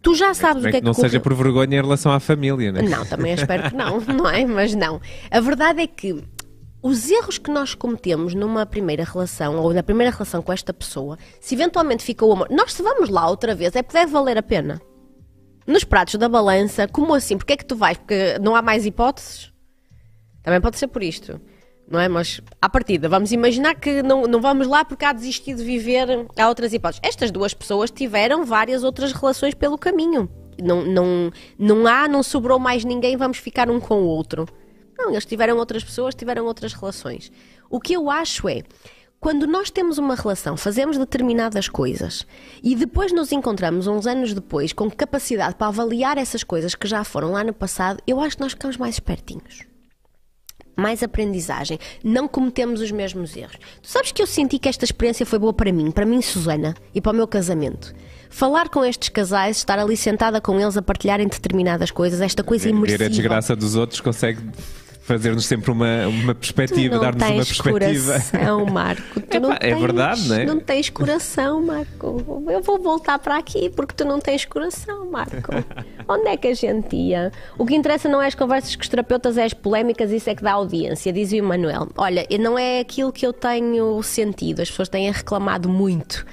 [0.00, 2.20] Tu já sabes Bem o que é que não seja por vergonha em relação à
[2.20, 2.82] família, né?
[2.82, 4.46] não, também espero que não, não é?
[4.46, 5.00] Mas não.
[5.28, 6.22] A verdade é que
[6.80, 11.18] os erros que nós cometemos numa primeira relação ou na primeira relação com esta pessoa,
[11.40, 14.38] se eventualmente fica o amor, nós se vamos lá outra vez é porque deve valer
[14.38, 14.80] a pena.
[15.68, 17.36] Nos pratos da balança, como assim?
[17.36, 17.98] Porque é que tu vais?
[17.98, 19.52] Porque não há mais hipóteses?
[20.42, 21.38] Também pode ser por isto.
[21.86, 22.08] Não é?
[22.08, 26.26] Mas, à partida, vamos imaginar que não, não vamos lá porque há desistido de viver,
[26.38, 27.02] há outras hipóteses.
[27.04, 30.26] Estas duas pessoas tiveram várias outras relações pelo caminho.
[30.58, 34.48] Não, não, não há, não sobrou mais ninguém, vamos ficar um com o outro.
[34.98, 37.30] Não, eles tiveram outras pessoas, tiveram outras relações.
[37.68, 38.62] O que eu acho é,
[39.20, 42.24] quando nós temos uma relação, fazemos determinadas coisas
[42.62, 47.02] e depois nos encontramos uns anos depois com capacidade para avaliar essas coisas que já
[47.02, 49.66] foram lá no passado, eu acho que nós ficamos mais espertinhos
[50.78, 53.56] mais aprendizagem, não cometemos os mesmos erros.
[53.82, 56.72] Tu sabes que eu senti que esta experiência foi boa para mim, para mim, Susana,
[56.94, 57.92] e para o meu casamento.
[58.30, 62.66] Falar com estes casais, estar ali sentada com eles a partilharem determinadas coisas, esta coisa
[62.66, 63.04] Ver imersiva.
[63.06, 64.40] a desgraça dos outros consegue
[65.08, 68.12] fazer-nos sempre uma, uma perspectiva, não dar-nos uma perspectiva.
[68.12, 69.20] coração, Marco.
[69.20, 70.44] Tu não Epá, é tens, verdade, não é?
[70.44, 72.44] Não tens coração, Marco.
[72.46, 75.50] Eu vou voltar para aqui porque tu não tens coração, Marco.
[76.06, 77.32] Onde é que a gente ia?
[77.56, 80.34] O que interessa não é as conversas com os terapeutas, é as polémicas, isso é
[80.34, 81.88] que dá audiência, diz o Emanuel.
[81.96, 84.60] Olha, não é aquilo que eu tenho sentido.
[84.60, 86.26] As pessoas têm reclamado muito.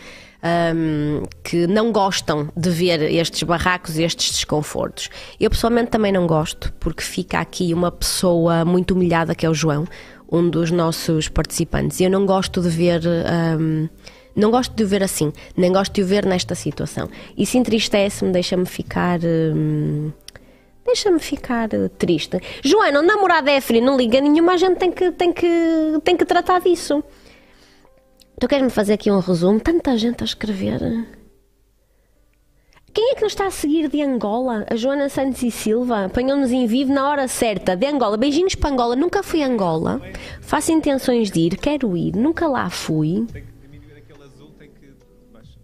[0.75, 5.09] Hum, que não gostam de ver estes barracos e estes desconfortos.
[5.39, 9.53] Eu pessoalmente também não gosto, porque fica aqui uma pessoa muito humilhada que é o
[9.53, 9.85] João,
[10.31, 11.99] um dos nossos participantes.
[11.99, 13.01] E eu não gosto de ver.
[13.59, 13.89] hum,
[14.35, 17.09] não gosto de o ver assim, nem gosto de o ver nesta situação.
[17.37, 19.19] Isso entristece-me, deixa-me ficar.
[19.23, 20.11] hum,
[20.85, 22.39] Deixa-me ficar eh, triste.
[22.63, 25.47] Joana, o namorado é frio, não liga nenhuma, a gente tem que, tem que,
[26.03, 27.03] tem que tratar disso.
[28.39, 29.59] Tu queres-me fazer aqui um resumo?
[29.59, 30.79] Tanta gente a escrever.
[32.93, 34.65] Quem é que nos está a seguir de Angola?
[34.69, 38.17] A Joana Santos e Silva apanhou-nos em vivo na hora certa de Angola.
[38.17, 38.95] Beijinhos para Angola.
[38.95, 40.01] Nunca fui a Angola.
[40.41, 42.15] Faço intenções de ir, quero ir.
[42.15, 43.25] Nunca lá fui.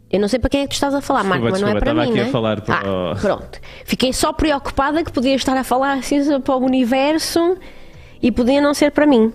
[0.09, 1.79] Eu não sei para quem é que tu estás a falar, Marco, mas não é
[1.79, 2.31] para mim, aqui a não é?
[2.31, 3.61] falar para ah, o- Pronto.
[3.85, 7.57] Fiquei só preocupada que podia estar a falar assim para o universo
[8.21, 9.31] e podia não ser para mim.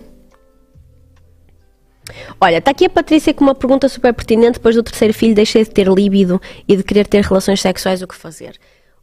[2.39, 4.53] Olha, está aqui a Patrícia com uma pergunta super pertinente.
[4.53, 8.07] Depois do terceiro filho, deixei de ter líbido e de querer ter relações sexuais, o
[8.07, 8.57] que fazer?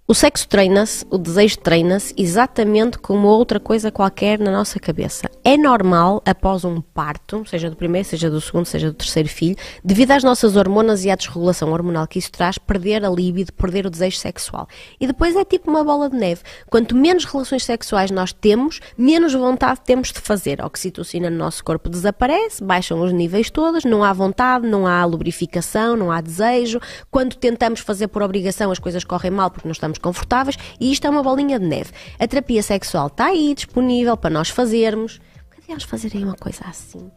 [0.07, 5.31] O sexo treina-se, o desejo treina-se exatamente como outra coisa qualquer na nossa cabeça.
[5.43, 9.57] É normal, após um parto, seja do primeiro, seja do segundo, seja do terceiro filho,
[9.83, 13.87] devido às nossas hormonas e à desregulação hormonal que isso traz, perder a libido, perder
[13.87, 14.69] o desejo sexual.
[15.01, 16.43] E depois é tipo uma bola de neve.
[16.69, 20.61] Quanto menos relações sexuais nós temos, menos vontade temos de fazer.
[20.61, 25.03] A oxitocina no nosso corpo desaparece, baixam os níveis todos, não há vontade, não há
[25.07, 26.79] lubrificação, não há desejo.
[27.11, 31.07] Quando tentamos fazer por obrigação, as coisas correm mal porque não estamos confortáveis e isto
[31.07, 31.91] é uma bolinha de neve.
[32.19, 35.21] A terapia sexual está aí disponível para nós fazermos.
[35.55, 37.11] Podíamos fazer aí uma coisa assim.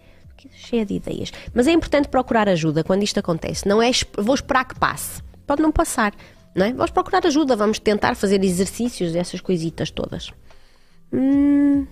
[0.54, 1.32] Cheia de ideias.
[1.54, 3.68] Mas é importante procurar ajuda quando isto acontece.
[3.68, 5.22] Não é vou esperar que passe.
[5.46, 6.14] Pode não passar.
[6.56, 6.74] Não é?
[6.74, 10.32] Vamos procurar ajuda, vamos tentar fazer exercícios essas coisitas todas.
[11.14, 11.86] Hum.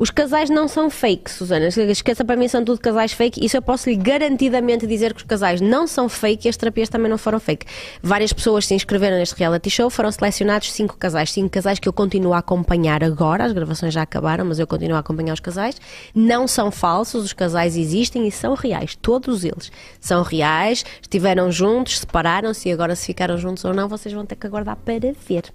[0.00, 1.66] Os casais não são fake, Susana.
[1.66, 3.44] Esqueça para mim, são tudo casais fake.
[3.44, 6.88] Isso eu posso lhe garantidamente dizer que os casais não são fake e as terapias
[6.88, 7.66] também não foram fake.
[8.02, 11.30] Várias pessoas se inscreveram neste reality show, foram selecionados cinco casais.
[11.30, 13.44] Cinco casais que eu continuo a acompanhar agora.
[13.44, 15.76] As gravações já acabaram, mas eu continuo a acompanhar os casais.
[16.14, 18.96] Não são falsos, os casais existem e são reais.
[18.96, 24.14] Todos eles são reais, estiveram juntos, separaram-se e agora se ficaram juntos ou não, vocês
[24.14, 25.52] vão ter que aguardar para ver.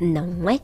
[0.00, 0.58] Não é?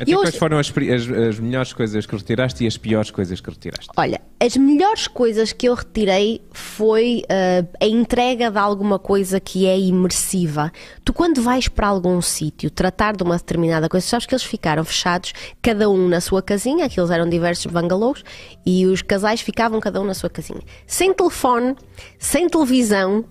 [0.00, 3.40] Até Eu- quais foram as, as- as melhores coisas que retiraste e as piores coisas
[3.40, 3.88] que retiraste?
[3.96, 9.66] Olha, as melhores coisas que eu retirei foi ah, a entrega de alguma coisa que
[9.66, 10.72] é imersiva.
[11.04, 14.84] Tu, quando vais para algum sítio tratar de uma determinada coisa, sabes que eles ficaram
[14.84, 18.24] fechados, cada um na sua casinha, aqueles eram diversos bungalows,
[18.64, 20.60] e os casais ficavam cada um na sua casinha.
[20.86, 21.76] Sem telefone,
[22.18, 23.24] sem televisão,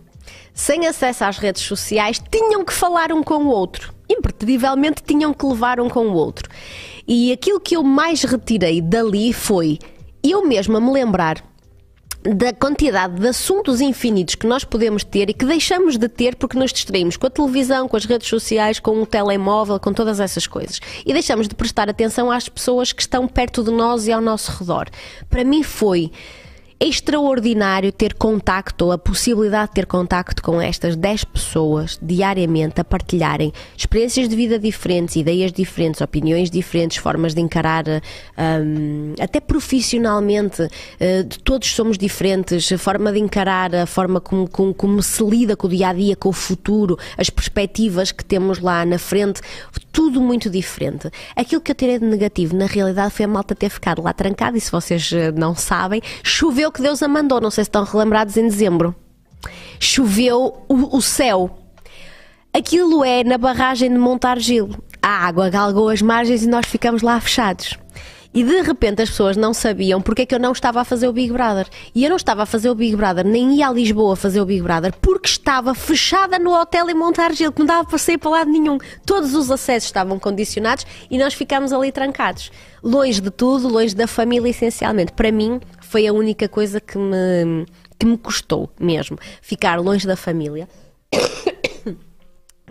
[0.53, 3.93] sem acesso às redes sociais, tinham que falar um com o outro.
[4.09, 6.49] Impertrivelmente tinham que levar um com o outro.
[7.07, 9.79] E aquilo que eu mais retirei dali foi
[10.23, 11.43] eu mesma me lembrar
[12.23, 16.57] da quantidade de assuntos infinitos que nós podemos ter e que deixamos de ter porque
[16.57, 20.45] nos distraímos com a televisão, com as redes sociais, com o telemóvel, com todas essas
[20.45, 20.79] coisas.
[21.05, 24.51] E deixamos de prestar atenção às pessoas que estão perto de nós e ao nosso
[24.51, 24.89] redor.
[25.29, 26.11] Para mim foi
[26.79, 33.51] extraordinário ter contacto, a possibilidade de ter contacto com estas 10 pessoas diariamente a partilharem
[33.75, 40.67] experiências de vida diferentes, ideias diferentes, opiniões diferentes, formas de encarar, hum, até profissionalmente,
[40.99, 45.55] eh, todos somos diferentes, a forma de encarar, a forma como, como, como se lida
[45.55, 49.41] com o dia a dia, com o futuro, as perspectivas que temos lá na frente,
[49.91, 51.09] tudo muito diferente.
[51.35, 54.55] Aquilo que eu tirei de negativo, na realidade, foi a malta ter ficado lá trancada,
[54.55, 57.83] e se vocês eh, não sabem, choveu que Deus a mandou, não sei se estão
[57.83, 58.95] relembrados em dezembro.
[59.79, 61.57] Choveu o, o céu.
[62.53, 64.69] Aquilo é na barragem de Montargil.
[65.01, 67.77] A água galgou as margens e nós ficamos lá fechados.
[68.33, 71.07] E de repente as pessoas não sabiam porque é que eu não estava a fazer
[71.07, 71.67] o Big Brother.
[71.93, 74.45] E eu não estava a fazer o Big Brother, nem ia a Lisboa fazer o
[74.45, 78.29] Big Brother, porque estava fechada no hotel em Montargil, que não dava para sair para
[78.29, 78.77] lado nenhum.
[79.05, 82.51] Todos os acessos estavam condicionados e nós ficámos ali trancados.
[82.83, 85.11] Longe de tudo, longe da família, essencialmente.
[85.11, 87.65] Para mim, foi a única coisa que me,
[87.97, 89.17] que me custou mesmo.
[89.41, 90.67] Ficar longe da família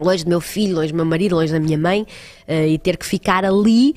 [0.01, 2.07] longe do meu filho, longe do meu marido, longe da minha mãe,
[2.47, 3.95] eh, e ter que ficar ali,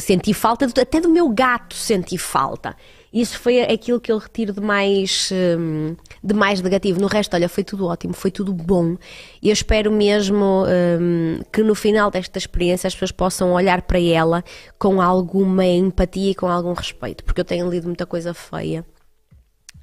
[0.00, 2.74] senti falta, até do meu gato senti falta.
[3.14, 7.00] Isso foi aquilo que eu retiro de mais, hum, de mais negativo.
[7.00, 8.96] No resto, olha, foi tudo ótimo, foi tudo bom.
[9.40, 14.00] E eu espero mesmo hum, que no final desta experiência as pessoas possam olhar para
[14.00, 14.42] ela
[14.80, 18.84] com alguma empatia e com algum respeito, porque eu tenho lido muita coisa feia.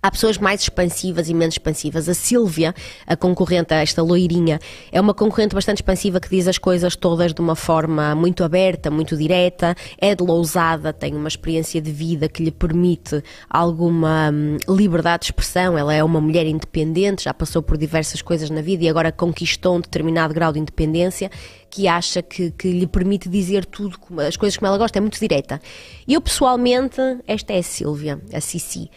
[0.04, 2.10] Há pessoas mais expansivas e menos expansivas.
[2.10, 2.74] A Sílvia,
[3.06, 4.60] a concorrente, esta loirinha,
[4.92, 8.90] é uma concorrente bastante expansiva que diz as coisas todas de uma forma muito aberta,
[8.90, 9.76] muito direta.
[10.00, 15.26] É de lousada, tem uma experiência de vida que lhe permite alguma hum, liberdade de
[15.28, 15.78] expressão.
[15.78, 19.76] Ela é uma mulher independente, já passou por diversas coisas na vida e agora conquistou
[19.76, 21.30] um determinado grau de independência
[21.70, 24.98] que acha que, que lhe permite dizer tudo, as coisas como ela gosta.
[24.98, 25.62] É muito direta.
[26.08, 28.90] Eu, pessoalmente, esta é a Sílvia, a Cici.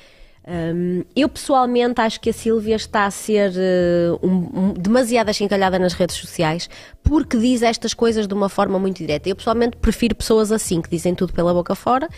[0.46, 5.78] Hum, eu pessoalmente acho que a Sílvia está a ser eh, um- um- demasiado achincalhada
[5.78, 6.68] nas redes sociais
[7.02, 9.26] porque diz estas coisas de uma forma muito direta.
[9.28, 12.08] Eu pessoalmente prefiro pessoas assim, que dizem tudo pela boca fora,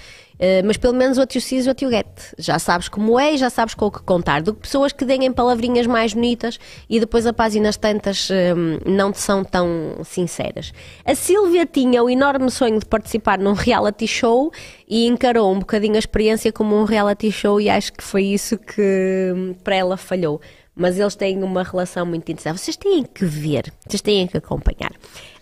[0.64, 2.06] mas pelo menos what you see is what you get.
[2.38, 4.42] Já sabes como é e já sabes com o que contar.
[4.42, 9.12] Do que pessoas que deem palavrinhas mais bonitas e depois a páginas tantas hum, não
[9.12, 10.72] te são tão sinceras.
[11.04, 14.52] A Sílvia tinha o enorme sonho de participar num reality show
[14.88, 18.58] e encarou um bocadinho a experiência como um reality show e acho que foi isso
[18.58, 20.40] que hum, para ela falhou.
[20.78, 22.60] Mas eles têm uma relação muito interessante.
[22.60, 24.92] Vocês têm que ver, vocês têm que acompanhar.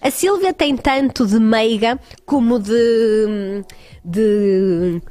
[0.00, 3.64] A Sílvia tem tanto de meiga como de.
[4.04, 5.02] de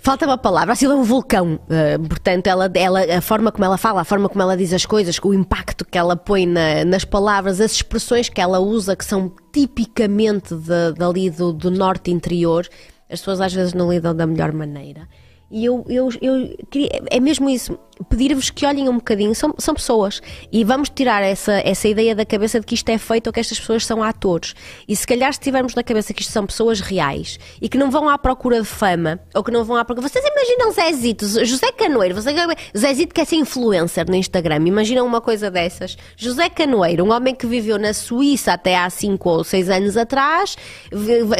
[0.00, 1.60] Falta uma palavra, a Sílvia é um vulcão.
[1.64, 4.86] Uh, portanto, ela, ela, a forma como ela fala, a forma como ela diz as
[4.86, 9.04] coisas, o impacto que ela põe na- nas palavras, as expressões que ela usa, que
[9.04, 12.66] são tipicamente de- dali do, do norte interior,
[13.10, 15.06] as pessoas às vezes não lidam da melhor maneira.
[15.50, 17.78] E eu, eu, eu queria, é mesmo isso,
[18.10, 20.20] pedir-vos que olhem um bocadinho, são, são pessoas,
[20.52, 23.40] e vamos tirar essa, essa ideia da cabeça de que isto é feito ou que
[23.40, 24.54] estas pessoas são atores.
[24.86, 27.90] E se calhar se tivermos na cabeça que isto são pessoas reais e que não
[27.90, 30.06] vão à procura de fama, ou que não vão à procura.
[30.06, 32.30] Vocês imaginam Zezito, José Canoeiro, você,
[32.76, 35.96] Zezito quer ser influencer no Instagram, imaginam uma coisa dessas.
[36.16, 40.56] José Canoeiro, um homem que viveu na Suíça até há 5 ou 6 anos atrás,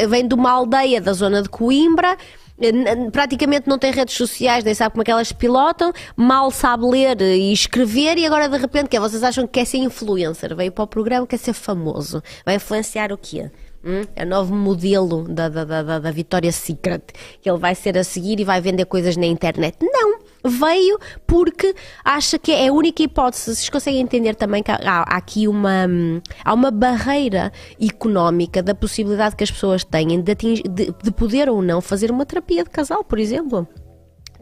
[0.09, 2.17] vem de uma aldeia da zona de Coimbra.
[2.61, 6.85] N- praticamente não tem redes sociais, nem sabe como é que elas pilotam, mal sabe
[6.85, 8.99] ler e escrever e agora de repente que é?
[8.99, 13.11] vocês acham que quer ser influencer, veio para o programa, quer ser famoso, vai influenciar
[13.11, 13.49] o quê?
[13.83, 14.01] Hum?
[14.15, 17.01] É o novo modelo da, da, da, da, Victoria's Secret,
[17.41, 19.77] que ele vai ser a seguir e vai vender coisas na internet.
[19.81, 20.19] Não!
[20.43, 23.55] Veio porque acha que é a única hipótese.
[23.55, 28.73] Vocês conseguem entender também que há, há aqui uma, hum, há uma barreira económica da
[28.73, 32.63] possibilidade que as pessoas têm de, atingir- de, de poder ou não fazer uma terapia
[32.63, 33.67] de casal, por exemplo.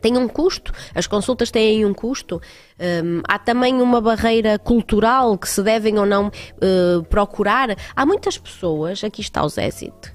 [0.01, 2.41] Tem um custo, as consultas têm um custo.
[2.79, 7.75] Um, há também uma barreira cultural que se devem ou não uh, procurar.
[7.95, 10.13] Há muitas pessoas, aqui está o Zézito,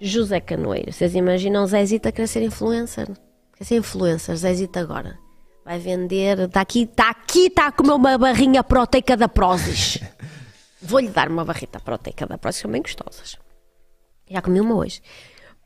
[0.00, 0.92] José Canoeiro.
[0.92, 3.08] Vocês imaginam o Zézito a querer ser influencer?
[3.56, 5.18] Quer ser influencer, Zézito agora.
[5.64, 9.98] Vai vender, está aqui, está aqui, está a comer uma barrinha proteica da Prozis.
[10.80, 13.36] Vou-lhe dar uma barrita proteica da Prozis, são bem gostosas.
[14.28, 15.00] Já comi uma hoje.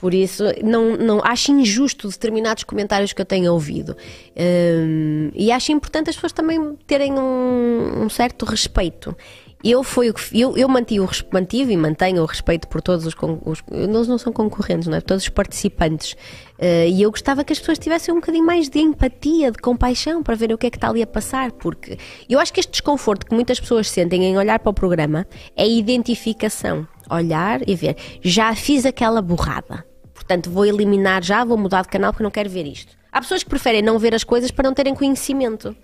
[0.00, 3.94] Por isso, não, não acho injusto determinados comentários que eu tenho ouvido.
[4.34, 9.14] Um, e acho importante as pessoas também terem um, um certo respeito.
[9.62, 14.08] Eu, foi, eu, eu mantive, mantive e mantenho o respeito por todos os, os eles
[14.08, 15.02] não são concorrentes, não é?
[15.02, 16.14] todos os participantes.
[16.58, 20.22] Uh, e eu gostava que as pessoas tivessem um bocadinho mais de empatia, de compaixão
[20.22, 22.72] para ver o que é que está ali a passar, porque eu acho que este
[22.72, 26.88] desconforto que muitas pessoas sentem em olhar para o programa é identificação.
[27.10, 29.89] Olhar e ver, já fiz aquela borrada
[30.30, 32.96] Portanto, vou eliminar já, vou mudar de canal porque não quero ver isto.
[33.10, 35.74] Há pessoas que preferem não ver as coisas para não terem conhecimento.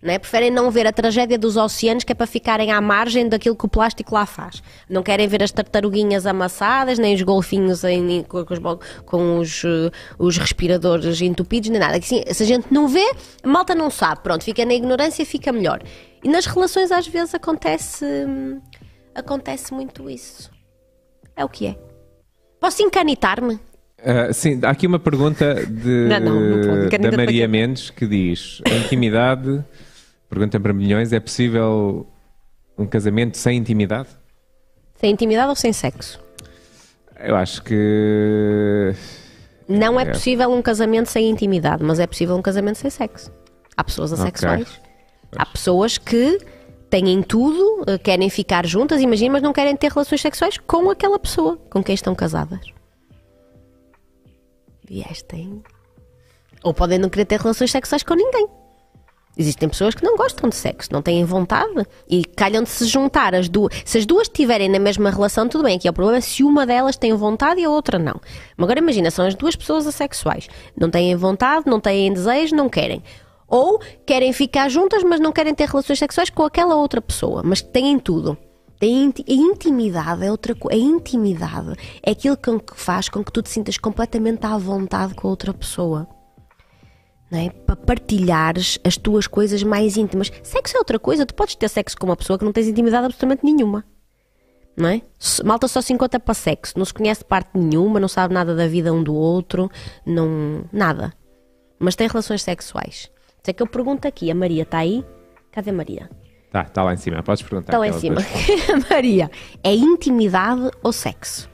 [0.00, 0.18] Não é?
[0.20, 3.66] Preferem não ver a tragédia dos oceanos que é para ficarem à margem daquilo que
[3.66, 4.62] o plástico lá faz.
[4.88, 9.90] Não querem ver as tartaruguinhas amassadas, nem os golfinhos em, com, os, com os, uh,
[10.20, 11.98] os, respiradores entupidos, nem nada.
[11.98, 13.10] Assim, se a gente não vê,
[13.42, 14.20] a malta não sabe.
[14.22, 15.82] Pronto, fica na ignorância, fica melhor.
[16.22, 18.60] E nas relações às vezes acontece, hum,
[19.16, 20.48] acontece muito isso.
[21.34, 21.76] É o que é.
[22.60, 23.58] Posso encanitar-me?
[23.98, 28.60] Uh, sim, há aqui uma pergunta de, não, não, não da Maria Mendes que diz:
[28.70, 29.64] A intimidade,
[30.28, 32.06] pergunta para milhões, é possível
[32.76, 34.08] um casamento sem intimidade?
[34.96, 36.20] Sem intimidade ou sem sexo?
[37.18, 38.94] Eu acho que.
[39.66, 43.32] Não é, é possível um casamento sem intimidade, mas é possível um casamento sem sexo.
[43.76, 44.68] Há pessoas assexuais.
[44.68, 45.38] Okay.
[45.38, 46.38] Há pessoas que
[46.88, 51.18] têm tudo, eh, querem ficar juntas, imagina, mas não querem ter relações sexuais com aquela
[51.18, 52.75] pessoa com quem estão casadas
[54.88, 55.62] vestem.
[56.62, 58.48] Ou podem não querer ter relações sexuais com ninguém.
[59.38, 63.34] Existem pessoas que não gostam de sexo, não têm vontade e calham de se juntar
[63.34, 63.74] as duas.
[63.84, 65.76] Se as duas estiverem na mesma relação, tudo bem.
[65.76, 68.18] Aqui é o problema se uma delas tem vontade e a outra não.
[68.56, 70.48] Mas agora imagina, são as duas pessoas assexuais.
[70.74, 73.02] Não têm vontade, não têm desejo, não querem.
[73.46, 77.60] Ou querem ficar juntas, mas não querem ter relações sexuais com aquela outra pessoa, mas
[77.60, 78.38] têm tudo.
[78.80, 80.76] A intimidade é outra coisa.
[80.76, 85.28] A intimidade é aquilo que faz com que tu te sintas completamente à vontade com
[85.28, 86.06] a outra pessoa.
[87.32, 87.50] É?
[87.50, 90.30] Para partilhares as tuas coisas mais íntimas.
[90.42, 91.26] Sexo é outra coisa.
[91.26, 93.84] Tu podes ter sexo com uma pessoa que não tens intimidade absolutamente nenhuma.
[94.76, 95.00] Não é?
[95.42, 96.78] Malta só se encontra para sexo.
[96.78, 99.70] Não se conhece parte nenhuma, não sabe nada da vida um do outro.
[100.04, 101.12] Não, nada.
[101.78, 103.10] Mas tem relações sexuais.
[103.42, 104.30] Isso é que eu pergunto aqui.
[104.30, 105.04] A Maria está aí?
[105.50, 106.10] Cadê a Maria?
[106.56, 107.22] Tá, está lá em cima.
[107.22, 107.72] Podes perguntar.
[107.72, 108.16] Está lá em cima.
[108.88, 109.30] Maria,
[109.62, 111.50] é intimidade ou sexo?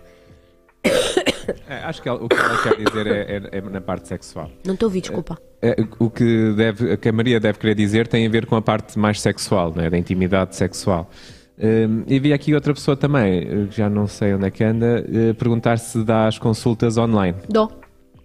[1.68, 4.48] É, acho que ela, o que ela quer dizer é, é, é na parte sexual.
[4.64, 5.36] Não te ouvi, desculpa.
[5.60, 8.54] É, é, o que, deve, que a Maria deve querer dizer tem a ver com
[8.54, 11.10] a parte mais sexual, né, da intimidade sexual.
[11.58, 15.34] Um, e vi aqui outra pessoa também, já não sei onde é que anda, uh,
[15.34, 17.36] perguntar se dá as consultas online.
[17.48, 17.72] Dou.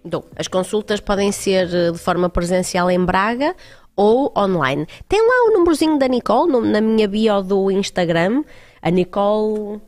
[0.05, 0.23] Dou.
[0.35, 3.53] As consultas podem ser eh, de forma presencial em Braga
[3.97, 4.87] ou online.
[5.09, 8.43] Tem lá o númerozinho da Nicole no, na minha bio do Instagram.
[8.81, 9.81] A Nicole.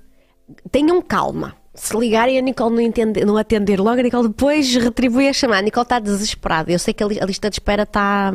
[0.72, 1.56] Tenham calma.
[1.76, 5.60] Se ligarem a Nicole não, entender, não atender logo, a Nicole depois retribui a chamada.
[5.60, 6.72] A Nicole está desesperada.
[6.72, 8.34] Eu sei que a lista de espera está.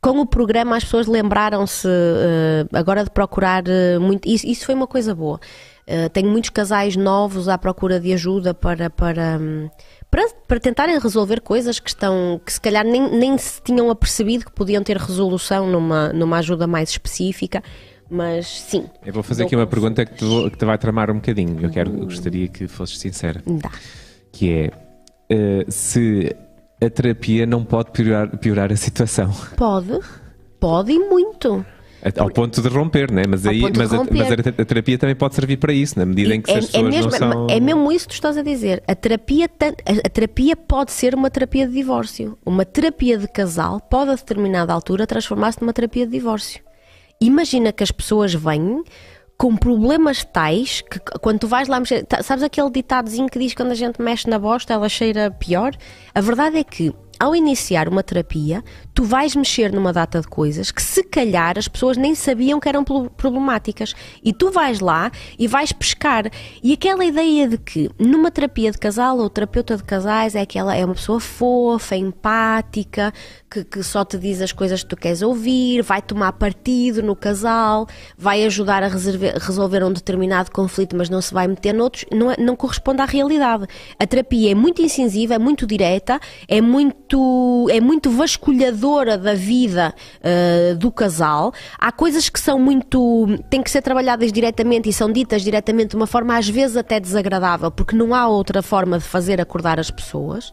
[0.00, 4.28] Com o programa, as pessoas lembraram-se uh, agora de procurar uh, muito.
[4.28, 5.40] Isso, isso, foi uma coisa boa.
[5.88, 9.68] Uh, tenho muitos casais novos à procura de ajuda para, para, um,
[10.10, 14.44] para, para tentarem resolver coisas que estão que se calhar nem, nem se tinham apercebido
[14.44, 17.62] que podiam ter resolução numa, numa ajuda mais específica.
[18.08, 18.86] Mas sim.
[19.04, 21.60] Eu vou fazer aqui uma pergunta que te, que te, vai tramar um bocadinho.
[21.60, 23.42] Eu, quero, eu gostaria que fosses sincera.
[23.44, 23.70] Dá.
[24.30, 26.34] Que é uh, se
[26.80, 29.30] a terapia não pode piorar, piorar a situação.
[29.56, 29.98] Pode,
[30.60, 31.64] pode e muito.
[32.18, 33.24] Ao ponto de romper, né?
[33.28, 36.40] mas, aí, mas, a, mas a, terapia também pode servir para isso, na medida em
[36.40, 37.46] que é, as pessoas é mesmo, não são...
[37.50, 38.82] É mesmo isso que tu estás a dizer.
[38.86, 42.38] A terapia, a, terapia pode ser uma terapia de divórcio.
[42.44, 46.60] Uma terapia de casal pode, a determinada altura, transformar-se numa terapia de divórcio.
[47.20, 48.84] Imagina que as pessoas vêm
[49.36, 53.62] com problemas tais que quando tu vais lá mexer, sabes aquele ditadozinho que diz que
[53.62, 55.74] quando a gente mexe na bosta ela cheira pior?
[56.14, 58.62] A verdade é que ao iniciar uma terapia,
[58.94, 62.68] tu vais mexer numa data de coisas que se calhar as pessoas nem sabiam que
[62.68, 63.94] eram problemáticas.
[64.24, 66.30] E tu vais lá e vais pescar.
[66.62, 70.74] E aquela ideia de que numa terapia de casal ou terapeuta de casais é aquela
[70.74, 73.12] é uma pessoa fofa, empática,
[73.50, 77.14] que, que só te diz as coisas que tu queres ouvir, vai tomar partido no
[77.14, 77.86] casal,
[78.16, 82.30] vai ajudar a resolver, resolver um determinado conflito, mas não se vai meter noutros, não,
[82.30, 83.66] é, não corresponde à realidade.
[83.98, 89.34] A terapia é muito incisiva, é muito direta, é muito muito, é muito vasculhadora da
[89.34, 91.52] vida uh, do casal.
[91.78, 93.26] Há coisas que são muito.
[93.48, 96.98] têm que ser trabalhadas diretamente e são ditas diretamente de uma forma às vezes até
[96.98, 100.50] desagradável, porque não há outra forma de fazer acordar as pessoas.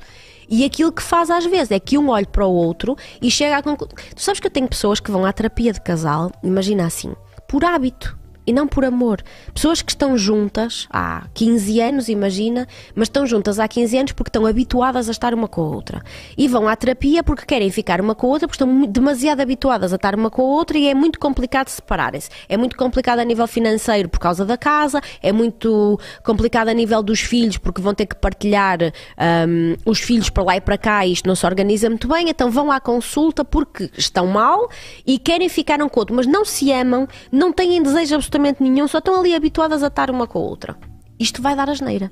[0.47, 3.63] E aquilo que faz às vezes é que um olhe para o outro e chega
[3.63, 3.95] conclusão.
[4.15, 7.13] Tu sabes que eu tenho pessoas que vão à terapia de casal, imagina assim,
[7.47, 9.21] por hábito e não por amor.
[9.53, 14.29] Pessoas que estão juntas há 15 anos, imagina, mas estão juntas há 15 anos porque
[14.29, 16.03] estão habituadas a estar uma com a outra.
[16.37, 19.93] E vão à terapia porque querem ficar uma com a outra, porque estão demasiado habituadas
[19.93, 22.29] a estar uma com a outra e é muito complicado separarem-se.
[22.49, 27.01] É muito complicado a nível financeiro por causa da casa, é muito complicado a nível
[27.01, 31.05] dos filhos porque vão ter que partilhar um, os filhos para lá e para cá
[31.05, 34.69] e isto não se organiza muito bem, então vão à consulta porque estão mal
[35.05, 38.32] e querem ficar um com o outro, mas não se amam, não têm desejo absoluto
[38.34, 40.75] absolutamente nenhum, só estão ali habituadas a estar uma com a outra.
[41.19, 42.11] Isto vai dar asneira.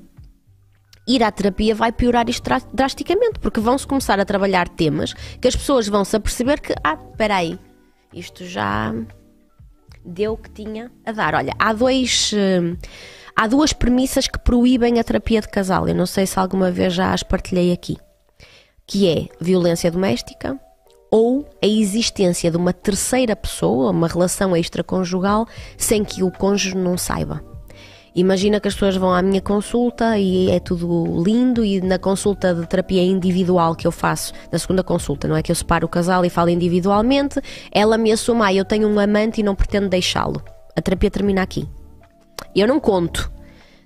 [1.07, 5.55] Ir à terapia vai piorar isto drasticamente, porque vão-se começar a trabalhar temas que as
[5.55, 7.59] pessoas vão se aperceber que, ah, espera aí,
[8.13, 8.93] isto já
[10.05, 11.33] deu o que tinha a dar.
[11.33, 12.31] Olha, há dois.
[12.33, 12.77] Uh,
[13.35, 15.87] há duas premissas que proíbem a terapia de casal.
[15.87, 17.97] Eu não sei se alguma vez já as partilhei aqui.
[18.85, 20.59] Que é violência doméstica
[21.11, 25.45] ou a existência de uma terceira pessoa, uma relação extraconjugal,
[25.77, 27.43] sem que o cônjuge não saiba.
[28.15, 32.53] Imagina que as pessoas vão à minha consulta e é tudo lindo e na consulta
[32.53, 35.89] de terapia individual que eu faço, na segunda consulta, não é que eu separo o
[35.89, 37.39] casal e falo individualmente,
[37.71, 40.41] ela me assume, ah, eu tenho um amante e não pretendo deixá-lo.
[40.75, 41.67] A terapia termina aqui.
[42.53, 43.31] Eu não conto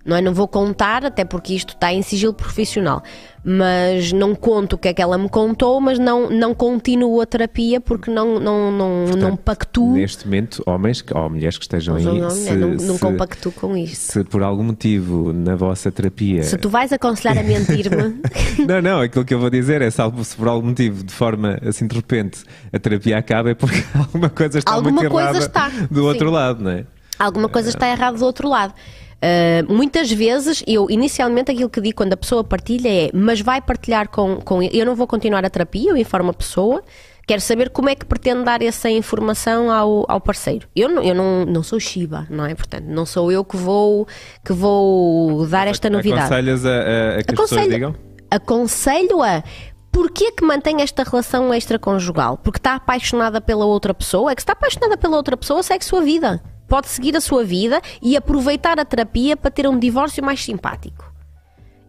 [0.05, 0.21] não é?
[0.21, 3.01] Não vou contar, até porque isto está em sigilo profissional,
[3.43, 7.25] mas não conto o que é que ela me contou, mas não, não continuo a
[7.25, 9.93] terapia porque não, não, não, Portanto, não pactuo.
[9.93, 14.13] Neste momento, homens ou mulheres que estejam aí, não, se, não, não compactuo com isto.
[14.13, 16.43] Se por algum motivo na vossa terapia.
[16.43, 18.21] Se tu vais aconselhar a mentir-me.
[18.67, 21.57] não, não, aquilo que eu vou dizer é se, se por algum motivo, de forma
[21.65, 25.45] assim de repente, a terapia acaba é porque alguma coisa está alguma muito coisa errada
[25.45, 25.69] está.
[25.89, 26.07] do Sim.
[26.07, 26.85] outro lado, não é?
[27.17, 28.73] Alguma coisa está errada do outro lado.
[29.15, 33.61] Uh, muitas vezes, eu inicialmente aquilo que digo quando a pessoa partilha é, mas vai
[33.61, 34.61] partilhar com, com.
[34.61, 36.83] Eu não vou continuar a terapia, eu informo a pessoa,
[37.25, 40.67] quero saber como é que pretende dar essa informação ao, ao parceiro.
[40.75, 42.53] Eu, não, eu não, não sou Shiba, não é?
[42.53, 44.07] Portanto, não sou eu que vou,
[44.43, 46.25] que vou dar esta novidade.
[46.25, 47.95] Aconselhas a, a, a que Aconselho, as pessoas digam?
[48.29, 49.43] Aconselho-a.
[49.91, 52.37] Porquê que mantém esta relação extraconjugal?
[52.37, 54.31] Porque está apaixonada pela outra pessoa?
[54.31, 57.43] É que está apaixonada pela outra pessoa, segue a sua vida pode seguir a sua
[57.43, 61.15] vida e aproveitar a terapia para ter um divórcio mais simpático.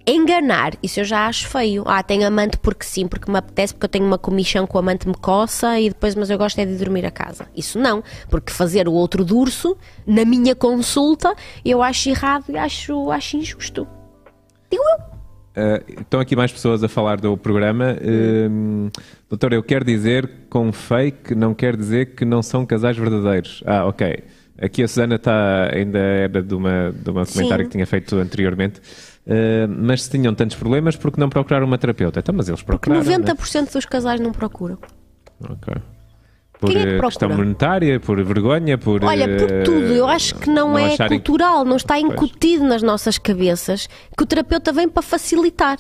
[0.09, 1.83] Enganar, isso eu já acho feio.
[1.85, 4.81] Ah, tenho amante porque sim, porque me apetece, porque eu tenho uma comichão com o
[4.81, 7.49] amante me coça e depois, mas eu gosto é de dormir a casa.
[7.57, 13.11] Isso não, porque fazer o outro durso na minha consulta eu acho errado e acho,
[13.11, 13.89] acho injusto.
[14.71, 15.17] Digo eu.
[15.57, 17.97] Uh, estão aqui mais pessoas a falar do programa.
[18.01, 18.89] Uh,
[19.29, 23.65] doutor, eu quero dizer com fake, não quer dizer que não são casais verdadeiros.
[23.67, 24.23] Ah, ok.
[24.61, 27.69] Aqui a Susana está, ainda era de uma, de uma comentário Sim.
[27.69, 28.81] que tinha feito anteriormente.
[29.27, 32.21] Uh, mas se tinham tantos problemas, porque não procuraram uma terapeuta?
[32.21, 33.05] Então, mas eles procuraram.
[33.05, 33.69] Porque 90% né?
[33.73, 34.79] dos casais não procuram.
[35.43, 35.75] Ok.
[36.59, 39.05] Por Quem é que eh, questão monetária, por vergonha, por.
[39.05, 39.93] Olha, por eh, tudo.
[39.93, 42.71] Eu acho que não, não é cultural, não está incutido pois.
[42.71, 45.77] nas nossas cabeças que o terapeuta vem para facilitar.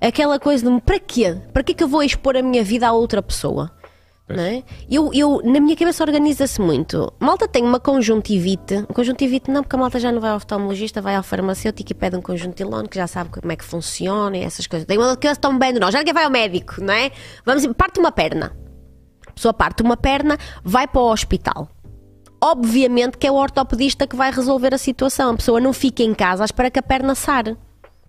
[0.00, 1.36] Aquela coisa de para quê?
[1.52, 3.72] Para que que eu vou expor a minha vida a outra pessoa?
[4.26, 4.62] É?
[4.90, 7.12] eu, eu, na minha cabeça organiza-se muito.
[7.20, 8.82] Malta tem uma conjuntivite.
[8.94, 12.16] Conjuntivite não, porque a malta já não vai ao oftalmologista, vai ao farmacêutico e pede
[12.16, 14.86] um conjuntilone que já sabe como é que funciona e essas coisas.
[14.86, 15.92] Tem uma que tão bem de nós.
[15.92, 17.10] Já ninguém vai ao médico, não é?
[17.44, 18.56] Vamos, parte uma perna.
[19.26, 21.68] A pessoa parte uma perna, vai para o hospital.
[22.40, 25.32] Obviamente que é o ortopedista que vai resolver a situação.
[25.32, 27.58] A pessoa não fica em casa à espera que a perna sare.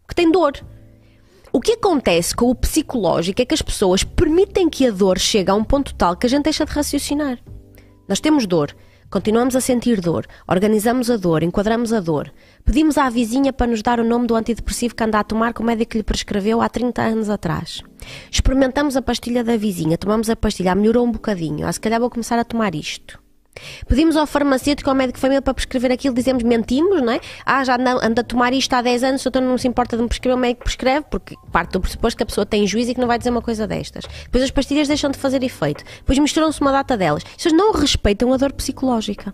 [0.06, 0.54] Porque tem dor.
[1.56, 5.50] O que acontece com o psicológico é que as pessoas permitem que a dor chegue
[5.50, 7.40] a um ponto tal que a gente deixa de raciocinar.
[8.10, 8.76] Nós temos dor,
[9.10, 12.30] continuamos a sentir dor, organizamos a dor, enquadramos a dor,
[12.66, 15.62] pedimos à vizinha para nos dar o nome do antidepressivo que anda a tomar que
[15.62, 17.82] o médico lhe prescreveu há 30 anos atrás.
[18.30, 22.10] Experimentamos a pastilha da vizinha, tomamos a pastilha, melhorou um bocadinho, ah, se calhar vou
[22.10, 23.18] começar a tomar isto.
[23.88, 27.20] Pedimos ao farmacêutico, ao médico de família para prescrever aquilo, dizemos mentimos, não é?
[27.46, 30.04] Ah, já anda, a tomar isto há 10 anos, o doutor não se importa de
[30.04, 32.94] me prescrever, o médico prescreve, porque parte do pressuposto que a pessoa tem juízo e
[32.94, 34.06] que não vai dizer uma coisa destas.
[34.24, 35.84] Depois as pastilhas deixam de fazer efeito.
[35.98, 37.24] Depois misturam-se uma data delas.
[37.38, 39.34] Vocês não respeitam a dor psicológica.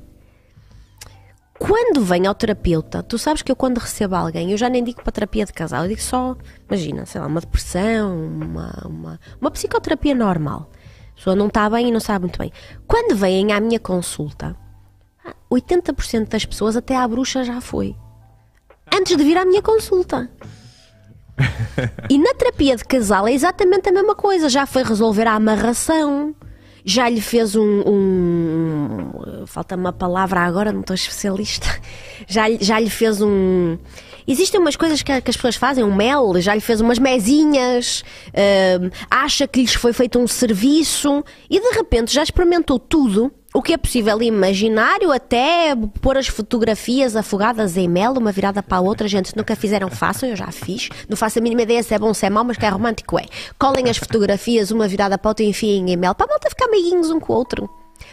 [1.58, 5.04] Quando vem ao terapeuta, tu sabes que eu quando recebo alguém, eu já nem digo
[5.04, 6.36] para terapia de casal, eu digo só,
[6.68, 10.68] imagina, sei lá, uma depressão, uma, uma, uma psicoterapia normal
[11.22, 12.52] pessoa não está bem e não sabe muito bem.
[12.88, 14.58] Quando vêm à minha consulta,
[15.52, 17.96] 80% das pessoas até à bruxa já foi.
[18.92, 20.28] Antes de vir à minha consulta.
[22.10, 24.50] e na terapia de casal é exatamente a mesma coisa.
[24.50, 26.36] Já foi resolver a amarração,
[26.84, 27.84] já lhe fez um.
[27.86, 31.68] um falta uma palavra agora, não estou especialista.
[32.28, 33.78] Já, já lhe fez um.
[34.28, 38.04] Existem umas coisas que, que as pessoas fazem, um mel, já lhe fez umas mesinhas,
[38.30, 43.62] uh, acha que lhes foi feito um serviço e de repente já experimentou tudo o
[43.62, 48.82] que é possível imaginário, até pôr as fotografias afogadas em mel, uma virada para a
[48.82, 50.88] outra, gente, nunca fizeram, façam, eu já fiz.
[51.10, 53.20] Não faço a mínima ideia se é bom, se é mau, mas que é romântico,
[53.20, 53.26] é.
[53.60, 56.50] Colhem as fotografias, uma virada para a outra e enfiem em mel, para a malta
[56.50, 57.70] ficar meiguinhos um com o outro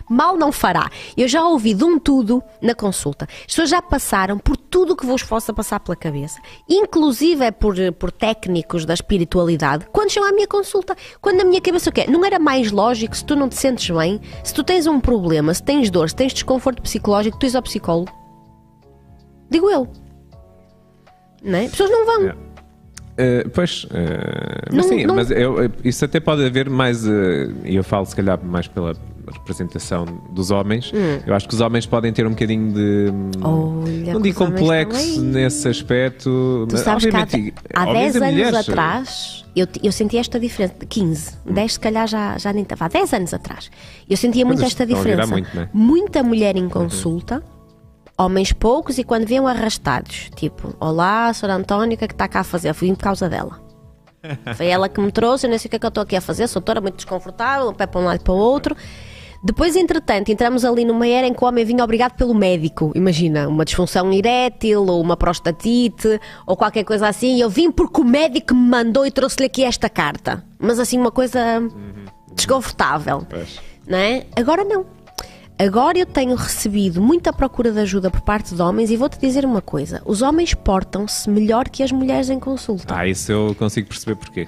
[0.08, 0.90] mal não fará.
[1.16, 3.26] Eu já ouvi de um tudo na consulta.
[3.40, 7.74] As pessoas já passaram por tudo que vos possa passar pela cabeça, inclusive é por,
[7.98, 10.96] por técnicos da espiritualidade, quando chegam à minha consulta.
[11.20, 12.06] Quando na minha cabeça o quê?
[12.08, 15.52] Não era mais lógico se tu não te sentes bem, se tu tens um problema,
[15.54, 18.12] se tens dor, se tens desconforto psicológico, tu és ao psicólogo?
[19.50, 19.88] Digo eu.
[21.42, 21.64] Não é?
[21.64, 22.20] As pessoas não vão.
[22.20, 22.40] Yeah.
[23.18, 23.88] Uh, pois, uh,
[24.72, 25.14] mas não, sim, não...
[25.16, 28.94] mas eu, isso até pode haver mais, e uh, eu falo se calhar mais pela
[29.32, 30.92] representação dos homens.
[30.92, 31.20] Hum.
[31.26, 33.12] Eu acho que os homens podem ter um bocadinho de.
[33.42, 36.66] Olha, não digo complexo nesse aspecto.
[36.68, 39.44] Tu sabes que há, há 10 anos mulheres, atrás.
[39.54, 43.12] Eu, eu senti esta diferença, 15, 10 se calhar já, já nem estava, há 10
[43.14, 43.70] anos atrás.
[44.08, 45.26] Eu sentia muito esta diferença.
[45.26, 45.68] Muito, é?
[45.72, 48.26] Muita mulher em consulta, uhum.
[48.26, 51.54] homens poucos e quando viam arrastados, tipo, olá, Sra.
[51.54, 52.72] Antónia, o que é que está cá a fazer?
[52.72, 53.68] Fui por causa dela.
[54.56, 56.16] Foi ela que me trouxe, eu nem sei o que é que eu estou aqui
[56.16, 58.76] a fazer, sou toda muito desconfortável, um pé para um lado e para o outro.
[59.42, 62.90] Depois, entretanto, entramos ali numa era em que o homem vinha obrigado pelo médico.
[62.94, 67.40] Imagina, uma disfunção erétil, ou uma prostatite, ou qualquer coisa assim.
[67.40, 70.44] Eu vim porque o médico me mandou e trouxe-lhe aqui esta carta.
[70.58, 71.40] Mas assim, uma coisa
[72.34, 73.26] desconfortável.
[73.86, 74.26] Não é?
[74.34, 74.84] Agora não.
[75.58, 79.44] Agora eu tenho recebido muita procura de ajuda por parte de homens e vou-te dizer
[79.44, 82.94] uma coisa: os homens portam-se melhor que as mulheres em consulta.
[82.96, 84.46] Ah, isso eu consigo perceber porquê.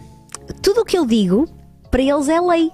[0.63, 1.49] Tudo o que eu digo,
[1.91, 2.71] para eles é lei.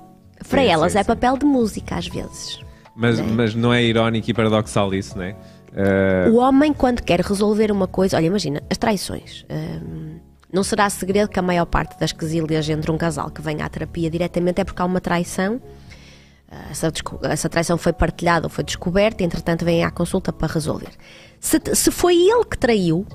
[0.48, 1.06] Para sim, elas sim, é sim.
[1.06, 2.60] papel de música, às vezes.
[2.94, 3.30] Mas, não é?
[3.30, 5.36] mas não é irónico e paradoxal isso, não é?
[5.72, 6.32] Uh...
[6.32, 9.42] O homem, quando quer resolver uma coisa, olha, imagina, as traições.
[9.42, 10.20] Uh,
[10.50, 13.68] não será segredo que a maior parte das quesilhas entre um casal que vem à
[13.68, 15.56] terapia diretamente é porque há uma traição.
[15.56, 16.92] Uh, essa,
[17.24, 20.90] essa, traição foi partilhada ou foi descoberta, entretanto vem à consulta para resolver.
[21.38, 23.06] Se, se foi ele que traiu,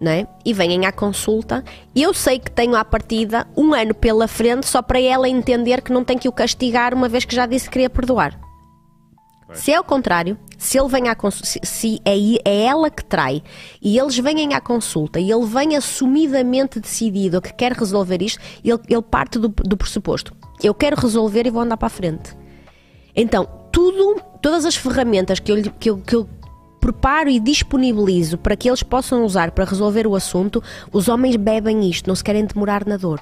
[0.00, 0.26] né?
[0.44, 1.64] e vêm à consulta.
[1.94, 5.92] Eu sei que tenho à partida um ano pela frente só para ela entender que
[5.92, 8.38] não tem que o castigar uma vez que já disse que queria perdoar.
[9.54, 13.42] Se é o contrário, se ele vem à consulta, se é, é ela que trai
[13.80, 18.78] e eles vêm à consulta e ele vem assumidamente decidido que quer resolver isto, ele,
[18.88, 22.36] ele parte do, do pressuposto: eu quero resolver e vou andar para a frente.
[23.16, 26.28] Então, tudo, todas as ferramentas que eu, que eu, que eu
[26.80, 30.62] preparo e disponibilizo para que eles possam usar para resolver o assunto,
[30.92, 33.20] os homens bebem isto, não se querem demorar na dor.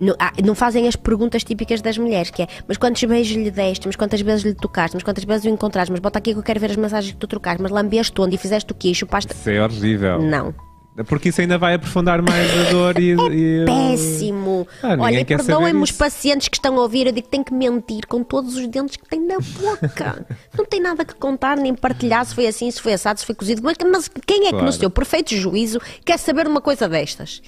[0.00, 3.50] Não, ah, não, fazem as perguntas típicas das mulheres, que é mas quantos beijos lhe
[3.50, 6.38] deste, mas quantas vezes lhe tocaste, mas quantas vezes o encontraste, mas bota aqui que
[6.38, 8.92] eu quero ver as mensagens que tu trocaste, mas lambeste onde e fizeste o quê?
[8.92, 9.32] Chupaste...
[9.32, 10.20] Isso é horrível.
[10.20, 10.54] Não.
[11.02, 13.10] Porque isso ainda vai aprofundar mais a dor e.
[13.10, 13.64] É e...
[13.64, 14.66] péssimo!
[14.80, 18.06] Ah, Olha, perdoem-me os pacientes que estão a ouvir, eu digo que tem que mentir
[18.06, 20.24] com todos os dentes que têm na boca.
[20.56, 23.34] não tem nada que contar, nem partilhar se foi assim, se foi assado, se foi
[23.34, 23.60] cozido.
[23.62, 24.58] Mas, quem é claro.
[24.58, 27.42] que, no seu perfeito juízo, quer saber uma coisa destas?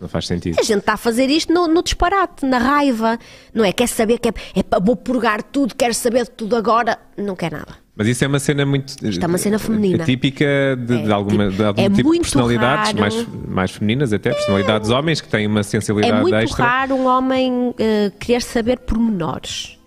[0.00, 0.58] Não faz sentido.
[0.60, 3.18] A gente está a fazer isto no, no disparate, na raiva,
[3.52, 3.72] não é?
[3.72, 6.98] Quer saber que é, é vou purgar tudo, quer saber de tudo agora.
[7.16, 7.83] Não quer nada.
[7.96, 8.92] Mas isso é uma cena muito.
[9.06, 10.04] Isto é uma cena feminina.
[10.04, 10.44] Típica
[10.76, 14.90] de, é, de alguma, de algum é tipo de personalidades mais, mais femininas, até personalidades
[14.90, 16.28] é, homens que têm uma sensibilidade extra.
[16.28, 16.64] É muito extra.
[16.64, 17.74] raro um homem uh,
[18.18, 19.78] querer saber pormenores.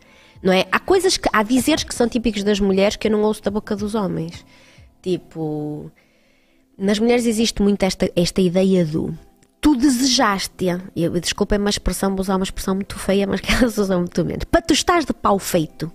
[0.41, 0.65] Não é?
[0.71, 1.27] Há coisas que.
[1.33, 4.45] Há dizeres que são típicos das mulheres que eu não ouço da boca dos homens.
[5.01, 5.91] Tipo.
[6.77, 9.13] Nas mulheres existe muito esta, esta ideia do
[9.59, 10.79] tu desejaste-a.
[11.19, 14.45] Desculpem uma expressão, vou usar uma expressão muito feia, mas que elas usam muito menos.
[14.45, 15.91] Para tu estás de pau feito,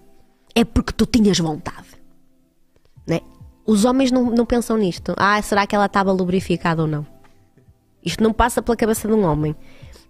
[0.54, 2.01] é porque tu tinhas vontade.
[3.07, 3.20] Né?
[3.66, 5.14] Os homens não, não pensam nisto.
[5.16, 7.07] Ah, será que ela estava lubrificada ou não?
[8.05, 9.55] Isto não passa pela cabeça de um homem.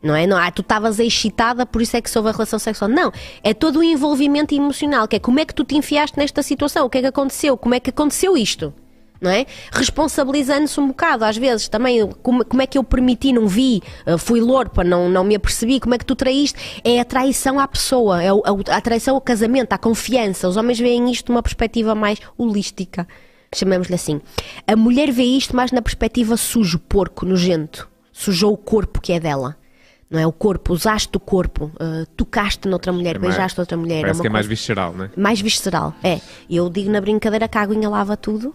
[0.02, 0.26] Não é?
[0.26, 2.90] Não, ah, tu estavas excitada, por isso é que soube a relação sexual.
[2.90, 3.12] Não,
[3.42, 6.86] é todo o envolvimento emocional, que é como é que tu te enfiaste nesta situação,
[6.86, 8.74] o que é que aconteceu, como é que aconteceu isto
[9.22, 9.46] não é?
[9.70, 14.18] Responsabilizando-se um bocado, às vezes também, como, como é que eu permiti, não vi, uh,
[14.18, 16.82] fui lorpa, não, não me apercebi, como é que tu traíste?
[16.82, 20.48] É a traição à pessoa, é a, a traição ao casamento, à confiança.
[20.48, 23.06] Os homens veem isto de uma perspectiva mais holística,
[23.54, 24.20] chamamos-lhe assim.
[24.66, 27.88] A mulher vê isto mais na perspectiva sujo, porco, nojento.
[28.12, 29.56] Sujou o corpo que é dela
[30.12, 30.26] não é?
[30.26, 34.02] O corpo, usaste o corpo, uh, tocaste noutra mulher, é beijaste outra mulher.
[34.02, 35.10] Parece é que é mais visceral, não é?
[35.16, 36.20] Mais visceral, é.
[36.50, 38.54] Eu digo na brincadeira que a aguinha lava tudo,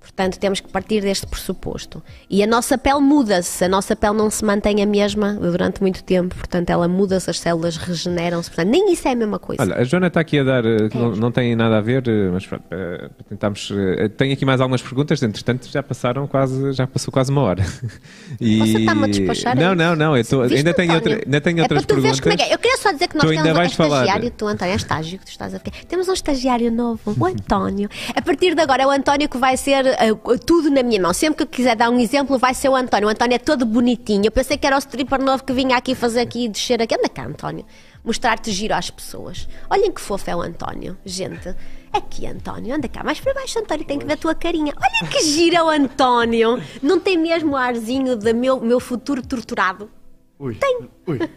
[0.00, 2.02] Portanto, temos que partir deste pressuposto.
[2.28, 6.02] E a nossa pele muda-se, a nossa pele não se mantém a mesma durante muito
[6.02, 9.62] tempo, portanto, ela muda-se, as células regeneram-se, portanto, nem isso é a mesma coisa.
[9.62, 12.30] Olha, a Joana está aqui a dar, eh, não, não tem nada a ver, eh,
[12.32, 13.70] mas pronto, eh, tentamos.
[14.16, 17.62] Tenho aqui mais algumas perguntas, entretanto já passaram quase, já passou quase uma hora.
[18.40, 18.58] E...
[18.58, 21.58] Você está-me a despachar, é Não, não, não, eu tô- ainda, tenho outra, ainda tenho
[21.58, 22.20] é outras para tu veres perguntas.
[22.20, 22.54] como é que é.
[22.54, 25.18] Eu queria só dizer que nós Tu ainda temos um estagiário, tu, António, é estágio
[25.18, 25.84] que tu estás a ficar.
[25.86, 27.88] Temos um estagiário novo, o António.
[28.14, 31.12] A partir de agora é o António que vai ser eh, tudo na minha mão.
[31.12, 33.08] Sempre que eu quiser dar um exemplo, vai ser o António.
[33.08, 34.26] O António é todo bonitinho.
[34.26, 36.94] Eu pensei que era o stripper novo que vinha aqui fazer aqui e descer aqui.
[36.94, 37.64] Anda cá, António.
[38.04, 39.48] Mostrar-te giro às pessoas.
[39.68, 41.54] Olhem que fofo é o António, gente.
[41.92, 44.72] Aqui, António, anda cá, mais para baixo, António, tem que ver a tua carinha.
[44.76, 46.62] Olha que giro é o António.
[46.80, 49.90] Não tem mesmo o arzinho do meu, meu futuro torturado.
[50.38, 50.54] Ui.
[50.54, 50.88] Tem.
[51.06, 51.18] Ui.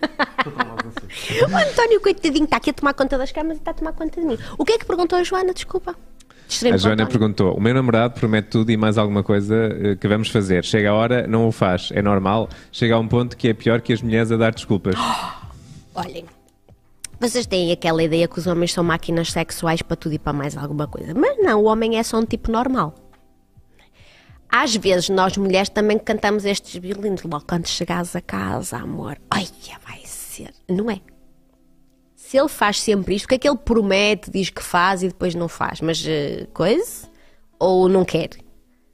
[1.41, 4.19] O António, coitadinho, está aqui a tomar conta das camas e está a tomar conta
[4.19, 4.37] de mim.
[4.57, 5.53] O que é que perguntou a Joana?
[5.53, 5.95] Desculpa.
[6.53, 10.07] Distraí-me A Joana perguntou: O meu namorado promete tudo e mais alguma coisa eh, que
[10.07, 10.63] vamos fazer.
[10.63, 11.89] Chega a hora, não o faz.
[11.93, 12.47] É normal.
[12.71, 14.95] Chega a um ponto que é pior que as mulheres a dar desculpas.
[15.95, 16.25] Olhem,
[17.19, 20.55] vocês têm aquela ideia que os homens são máquinas sexuais para tudo e para mais
[20.55, 21.13] alguma coisa.
[21.15, 22.93] Mas não, o homem é só um tipo normal.
[24.51, 27.23] Às vezes nós mulheres também cantamos estes violinos.
[27.23, 30.51] Logo quando chegares a casa, amor, olha, vai ser.
[30.69, 31.01] Não é?
[32.33, 35.07] Se ele faz sempre isto, o que é que ele promete, diz que faz e
[35.07, 35.79] depois não faz?
[35.81, 37.07] Mas eh, coisa?
[37.59, 38.31] Ou não quer?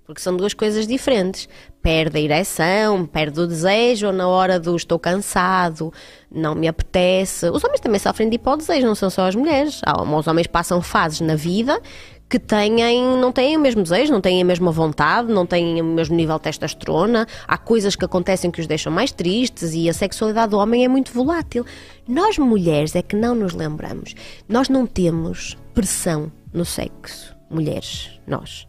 [0.06, 1.48] Porque são duas coisas diferentes.
[1.82, 5.94] Perde a ereção, perde o desejo, ou na hora do estou cansado,
[6.30, 7.50] não me apetece.
[7.50, 9.80] Os homens também sofrem de hipodesejo, não são só as mulheres.
[10.18, 11.82] Os homens passam fases na vida
[12.30, 12.78] que têm,
[13.18, 16.36] não têm o mesmo desejo, não têm a mesma vontade, não têm o mesmo nível
[16.38, 17.28] de testosterona.
[17.48, 20.88] Há coisas que acontecem que os deixam mais tristes e a sexualidade do homem é
[20.88, 21.66] muito volátil.
[22.08, 24.14] Nós mulheres é que não nos lembramos.
[24.48, 27.36] Nós não temos pressão no sexo.
[27.50, 28.68] Mulheres, nós.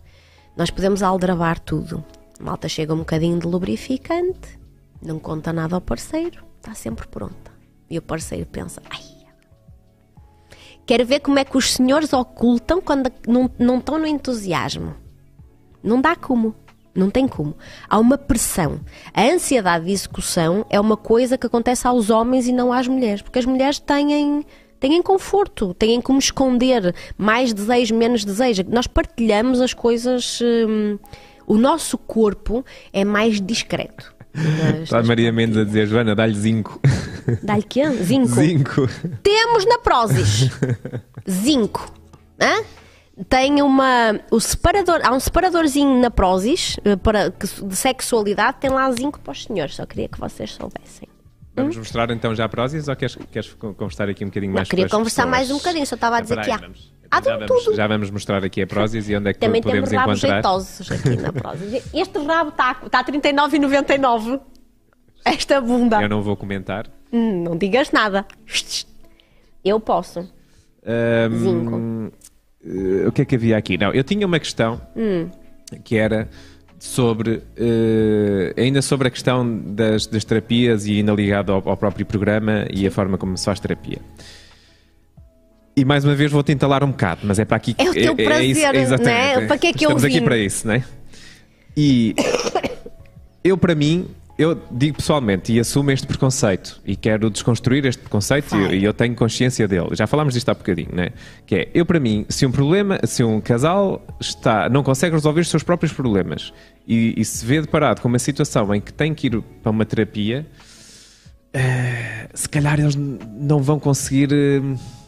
[0.56, 2.02] Nós podemos aldrabar tudo.
[2.38, 4.58] A malta chega um bocadinho de lubrificante,
[5.02, 7.52] não conta nada ao parceiro, está sempre pronta.
[7.90, 9.09] E o parceiro pensa, ai.
[10.91, 14.97] Quero ver como é que os senhores ocultam quando não, não estão no entusiasmo.
[15.80, 16.53] Não dá como.
[16.93, 17.57] Não tem como.
[17.88, 18.80] Há uma pressão.
[19.14, 23.22] A ansiedade de execução é uma coisa que acontece aos homens e não às mulheres.
[23.22, 24.45] Porque as mulheres têm,
[24.80, 28.64] têm conforto, têm como esconder mais desejo, menos desejo.
[28.66, 30.41] Nós partilhamos as coisas.
[30.43, 30.99] hum,
[31.47, 34.12] o nosso corpo é mais discreto.
[34.82, 36.80] Está a Maria Mendes a dizer: Joana, dá-lhe zinco.
[37.42, 37.88] Dá-lhe quê?
[37.90, 38.34] Zinco.
[38.34, 38.88] Zinco.
[39.22, 40.50] Temos na Prozis
[41.28, 41.92] zinco.
[42.40, 42.64] Hã?
[43.28, 44.18] Tem uma.
[44.30, 49.32] O separador, há um separadorzinho na Prozis eh, para, de sexualidade, tem lá zinco para
[49.32, 49.74] os senhores.
[49.74, 51.09] Só queria que vocês soubessem.
[51.61, 54.56] Vamos mostrar então já a prósis ou queres, queres con- conversar aqui um bocadinho Não,
[54.58, 55.38] mais queria com as conversar pessoas?
[55.38, 56.56] mais um bocadinho, só estava a dizer Ah, que há.
[56.56, 56.78] vamos.
[57.11, 57.76] De já, vamos, tudo.
[57.76, 60.42] já vamos mostrar aqui a prósis e onde é que Também podemos temos rabos encontrar.
[60.42, 61.82] jeitosos aqui na Prozis.
[61.92, 64.40] Este rabo está tá a 39,99.
[65.24, 66.00] Esta bunda.
[66.00, 66.86] Eu não vou comentar.
[67.12, 68.24] Hum, não digas nada.
[69.64, 70.20] Eu posso.
[70.86, 72.12] Ahm, Zinco.
[72.64, 73.76] eh, o que é que havia aqui?
[73.76, 75.28] Não, eu tinha uma questão Hum.
[75.84, 76.28] que era
[76.80, 82.06] sobre eh, ainda sobre a questão das, das terapias e ainda ligado ao, ao próprio
[82.06, 83.98] programa e a forma como se faz terapia.
[85.76, 88.16] E mais uma vez vou-te entalar um bocado, mas é para aqui É o teu
[88.16, 89.40] prazer, exatamente.
[89.40, 89.46] né?
[89.46, 90.24] Para que é que eu Estamos aqui vim?
[90.24, 90.84] para isso, não é?
[91.76, 92.14] E
[93.44, 94.08] eu, para mim,
[94.41, 98.95] eu digo pessoalmente e assumo este preconceito e quero desconstruir este preconceito e, e eu
[98.95, 99.88] tenho consciência dele.
[99.93, 101.11] Já falámos disto há bocadinho, né?
[101.45, 105.43] Que é, eu, para mim, se um problema, se um casal está, não consegue resolver
[105.43, 106.55] os seus próprios problemas
[106.88, 109.84] e, e se vê deparado com uma situação em que tem que ir para uma
[109.84, 110.47] terapia,
[111.53, 114.32] eh, se calhar eles não vão conseguir.
[114.32, 114.99] eh,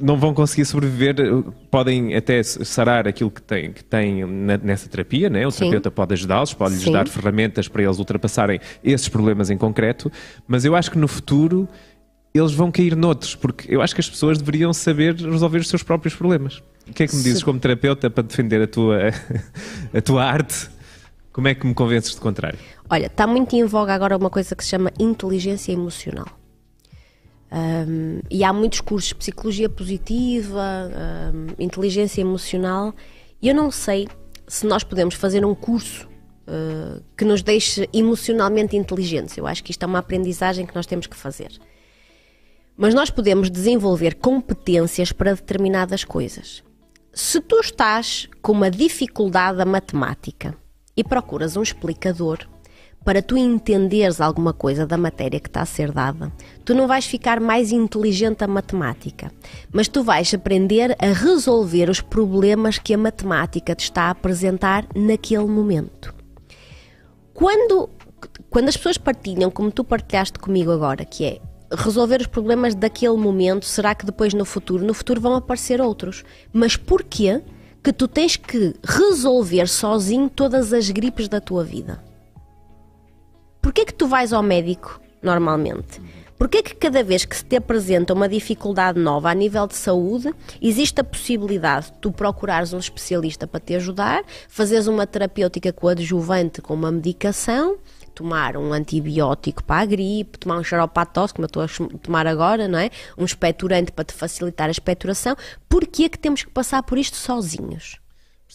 [0.00, 5.28] não vão conseguir sobreviver, eh, podem até sarar aquilo que têm, que têm nessa terapia,
[5.28, 5.46] né?
[5.46, 5.60] o Sim.
[5.60, 6.92] terapeuta pode ajudá-los, pode-lhes Sim.
[6.92, 10.10] dar ferramentas para eles ultrapassarem esses problemas em concreto,
[10.46, 11.68] mas eu acho que no futuro
[12.34, 15.82] eles vão cair noutros, porque eu acho que as pessoas deveriam saber resolver os seus
[15.82, 16.62] próprios problemas.
[16.88, 18.98] O que é que me dizes como terapeuta para defender a tua,
[19.92, 20.68] a tua arte?
[21.32, 22.58] Como é que me convences de contrário?
[22.88, 26.26] Olha, está muito em voga agora uma coisa que se chama inteligência emocional.
[27.50, 32.94] Ahm, e há muitos cursos de psicologia positiva, ahm, inteligência emocional,
[33.40, 34.08] e eu não sei
[34.48, 36.08] se nós podemos fazer um curso
[36.46, 39.36] ah, que nos deixe emocionalmente inteligentes.
[39.36, 41.50] Eu acho que isto é uma aprendizagem que nós temos que fazer.
[42.76, 46.62] Mas nós podemos desenvolver competências para determinadas coisas.
[47.12, 50.54] Se tu estás com uma dificuldade da matemática
[50.96, 52.46] e procuras um explicador,
[53.06, 56.32] para tu entenderes alguma coisa da matéria que está a ser dada,
[56.64, 59.30] tu não vais ficar mais inteligente a matemática,
[59.72, 64.88] mas tu vais aprender a resolver os problemas que a matemática te está a apresentar
[64.92, 66.12] naquele momento.
[67.32, 67.88] Quando,
[68.50, 71.40] quando as pessoas partilham, como tu partilhaste comigo agora, que é
[71.72, 76.24] resolver os problemas daquele momento, será que depois no futuro, no futuro vão aparecer outros?
[76.52, 77.40] Mas porquê
[77.84, 82.04] que tu tens que resolver sozinho todas as gripes da tua vida?
[83.66, 86.00] Porquê que tu vais ao médico normalmente?
[86.38, 90.32] Porquê que cada vez que se te apresenta uma dificuldade nova a nível de saúde,
[90.62, 96.62] existe a possibilidade de tu procurares um especialista para te ajudar, fazeres uma terapêutica coadjuvante
[96.62, 97.76] com uma medicação,
[98.14, 100.62] tomar um antibiótico para a gripe, tomar um
[101.12, 102.88] tosse, como eu estou a tomar agora, não é?
[103.18, 105.34] Um expectorante para te facilitar a expectoração.
[105.68, 107.98] Porquê que temos que passar por isto sozinhos?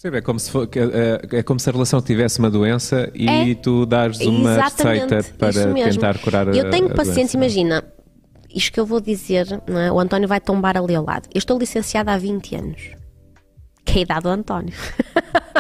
[0.02, 0.18] Percebe?
[0.18, 3.54] É como se, for, é, é como se a relação tivesse uma doença e é,
[3.54, 7.38] tu dares uma receita para tentar curar a Eu tenho a pacientes, doença.
[7.38, 7.84] imagina,
[8.49, 9.91] isto que eu vou dizer, é?
[9.91, 11.30] o António vai tombar ali ao lado.
[11.32, 12.82] Eu estou licenciada há 20 anos.
[13.86, 14.74] Que é a idade do António.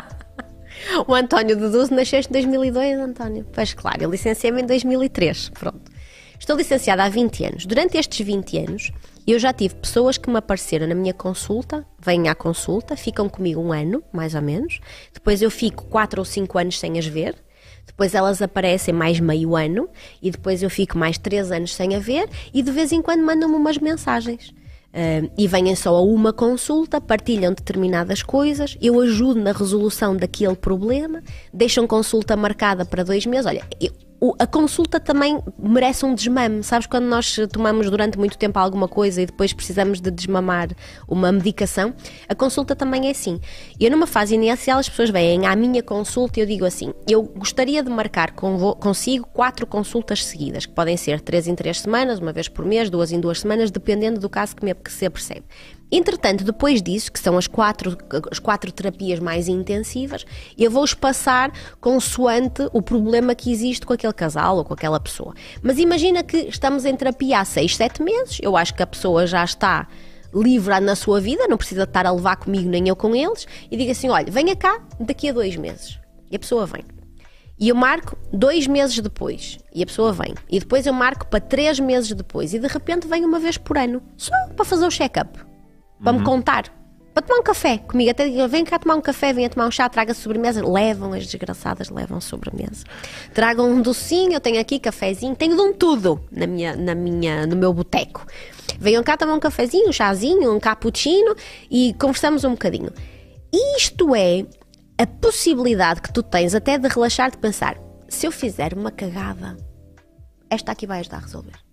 [1.05, 3.45] o António Deduzo nasceste em 2002, António.
[3.53, 5.49] Pois claro, eu licenciei-me em 2003.
[5.49, 5.91] Pronto.
[6.39, 7.65] Estou licenciada há 20 anos.
[7.67, 8.91] Durante estes 20 anos,
[9.27, 13.61] eu já tive pessoas que me apareceram na minha consulta, vêm à consulta, ficam comigo
[13.61, 14.79] um ano, mais ou menos.
[15.13, 17.35] Depois eu fico 4 ou 5 anos sem as ver.
[17.85, 19.89] Depois elas aparecem mais meio ano
[20.21, 23.23] e depois eu fico mais 3 anos sem a ver e de vez em quando
[23.23, 24.53] mandam-me umas mensagens.
[24.91, 30.55] Uh, e vêm só a uma consulta, partilham determinadas coisas, eu ajudo na resolução daquele
[30.55, 33.45] problema, deixam consulta marcada para dois meses.
[33.45, 33.91] Olha, eu,
[34.37, 36.63] a consulta também merece um desmame.
[36.63, 40.69] Sabes quando nós tomamos durante muito tempo alguma coisa e depois precisamos de desmamar
[41.07, 41.93] uma medicação?
[42.29, 43.39] A consulta também é assim.
[43.79, 47.23] Eu, numa fase inicial, as pessoas vêm à minha consulta e eu digo assim: eu
[47.23, 52.31] gostaria de marcar consigo quatro consultas seguidas, que podem ser três em três semanas, uma
[52.31, 55.45] vez por mês, duas em duas semanas, dependendo do caso que, me, apercebe.
[55.91, 57.97] Entretanto, depois disso, que são as quatro,
[58.31, 60.25] as quatro terapias mais intensivas,
[60.57, 65.33] eu vou-os passar consoante o problema que existe com aquele casal ou com aquela pessoa.
[65.61, 69.27] Mas imagina que estamos em terapia há seis, sete meses, eu acho que a pessoa
[69.27, 69.87] já está
[70.33, 73.75] livre na sua vida, não precisa estar a levar comigo nem eu com eles, e
[73.75, 75.99] diga assim: olha, venha cá daqui a dois meses.
[76.31, 76.85] E a pessoa vem.
[77.59, 79.59] E eu marco dois meses depois.
[79.75, 80.33] E a pessoa vem.
[80.49, 82.53] E depois eu marco para três meses depois.
[82.53, 84.01] E de repente vem uma vez por ano.
[84.17, 85.50] Só para fazer o check-up
[86.03, 86.25] para me uhum.
[86.25, 86.81] contar.
[87.13, 89.71] Para tomar um café comigo, até digo, vem cá tomar um café, venha tomar um
[89.71, 90.65] chá, traga sobremesa.
[90.65, 92.85] Levam, as desgraçadas levam sobremesa.
[93.33, 97.45] Tragam um docinho, eu tenho aqui cafezinho, tenho de um tudo na minha, na minha,
[97.45, 98.25] no meu boteco.
[98.79, 101.35] Venham cá tomar um cafezinho, um chazinho, um cappuccino
[101.69, 102.91] e conversamos um bocadinho.
[103.75, 104.45] Isto é
[104.97, 107.77] a possibilidade que tu tens até de relaxar, de pensar,
[108.07, 109.57] se eu fizer uma cagada,
[110.49, 111.70] esta aqui vai ajudar a resolver.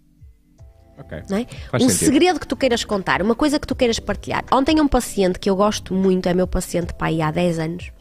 [1.00, 1.18] Okay.
[1.18, 1.76] É?
[1.76, 1.90] Um sentido.
[1.90, 4.44] segredo que tu queiras contar, uma coisa que tu queiras partilhar.
[4.52, 7.92] Ontem um paciente que eu gosto muito, é meu paciente pai há 10 anos.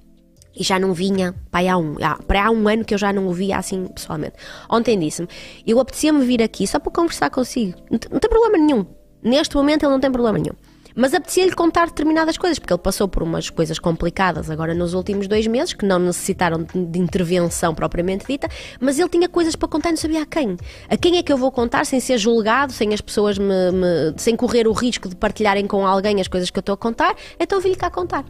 [0.55, 1.95] E já não vinha, pai, há um,
[2.25, 4.33] para há um ano que eu já não o via assim pessoalmente.
[4.67, 5.27] Ontem disse-me,
[5.65, 7.77] eu apetecia-me vir aqui só para conversar consigo.
[7.91, 8.85] Não, não tem problema nenhum.
[9.21, 10.55] Neste momento ele não tem problema nenhum.
[10.99, 15.27] Mas apetecia-lhe contar determinadas coisas, porque ele passou por umas coisas complicadas agora nos últimos
[15.27, 19.89] dois meses, que não necessitaram de intervenção propriamente dita, mas ele tinha coisas para contar
[19.89, 20.57] e não sabia a quem.
[20.89, 24.15] A quem é que eu vou contar sem ser julgado, sem as pessoas me, me
[24.17, 27.15] sem correr o risco de partilharem com alguém as coisas que eu estou a contar?
[27.39, 28.25] Então vim-lhe cá contar.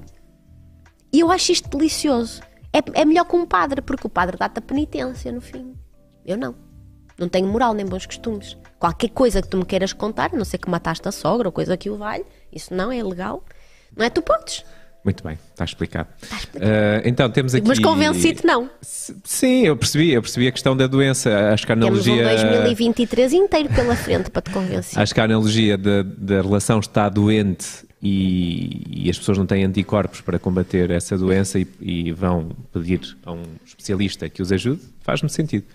[1.13, 2.41] E eu acho isto delicioso.
[2.73, 5.73] É, é melhor que um padre, porque o padre dá-te a penitência no fim.
[6.25, 6.53] Eu não.
[7.17, 8.57] Não tenho moral nem bons costumes.
[8.77, 11.51] Qualquer coisa que tu me queiras contar, a não ser que mataste a sogra ou
[11.53, 12.25] coisa que o vale,
[12.57, 13.43] isso não é ilegal.
[13.95, 14.09] Não é?
[14.09, 14.63] Tu podes.
[15.03, 16.09] Muito bem, está explicado.
[16.21, 16.69] Está explicado.
[16.69, 17.65] Uh, então temos aqui.
[17.65, 18.69] Mas convenci-te não.
[18.81, 21.53] Sim, eu percebi, eu percebi a questão da doença.
[21.53, 22.27] Acho que a analogia.
[22.27, 25.01] Temos um 2023 inteiro pela frente para te convencer.
[25.01, 30.21] Acho que a analogia da relação está doente e, e, as pessoas não têm anticorpos
[30.21, 35.29] para combater essa doença e, e vão pedir a um especialista que os ajude, faz-me
[35.29, 35.65] sentido.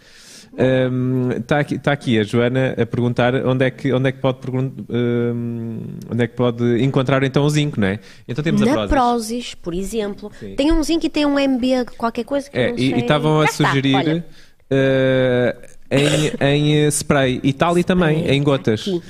[0.55, 4.18] Está um, aqui, tá aqui, a Joana a perguntar onde é que, onde é que
[4.18, 5.80] pode um,
[6.11, 7.98] onde é que pode encontrar então o zinco, não é?
[8.28, 8.90] Então temos Na a Prozis.
[8.90, 10.30] Prozis, por exemplo.
[10.38, 10.55] Sim.
[10.55, 13.46] Tem um zinco e tem um MB, qualquer coisa que é, não e estavam a
[13.48, 14.24] sugerir
[14.72, 18.82] uh, em, em spray e tal e também em gotas.
[18.82, 19.03] Aqui.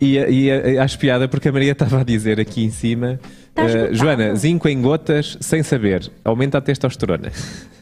[0.00, 3.18] E, e acho piada porque a Maria estava a dizer aqui em cima,
[3.56, 7.32] uh, Joana, zinco em gotas sem saber, aumenta a testosterona.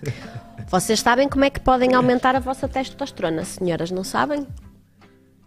[0.73, 4.47] Vocês sabem como é que podem aumentar a vossa testosterona, senhoras, não sabem?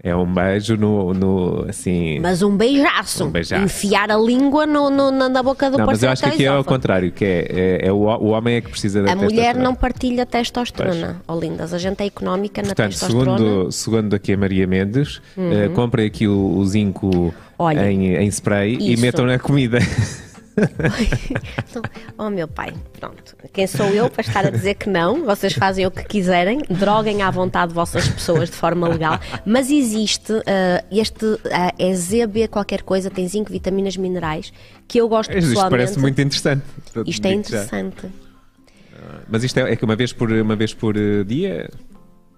[0.03, 2.19] É um beijo no, no assim.
[2.19, 3.25] Mas um beijaço.
[3.25, 3.63] Um beijaço.
[3.65, 6.45] Enfiar a língua no, no- na, na boca do não, mas eu acho que aqui
[6.45, 7.47] é ao contrário, que é,
[7.81, 9.63] é, é o, o homem é que precisa da A mulher testosterona.
[9.63, 11.73] não partilha testosterona, ó lindas.
[11.73, 13.37] A gente é económica na Portanto, testosterona.
[13.39, 18.27] segundo, segundo aqui a Maria Mendes, eh, comprem aqui o, o zinco Olha, em, em
[18.27, 19.01] spray e isso.
[19.01, 19.79] metam na comida.
[21.69, 21.81] Então,
[22.17, 23.35] oh meu pai, pronto.
[23.51, 25.25] Quem sou eu para estar a dizer que não?
[25.25, 30.31] Vocês fazem o que quiserem, droguem à vontade vossas pessoas de forma legal, mas existe
[30.47, 34.53] ah, este ah, é ZB qualquer coisa, tem zinco, vitaminas, minerais,
[34.87, 35.71] que eu gosto Isto pessoalmente.
[35.71, 36.63] parece muito interessante.
[36.85, 37.29] Isto é Digo já.
[37.33, 38.07] interessante.
[39.27, 41.69] Mas isto é, é que uma vez por, uma vez por eh, dia?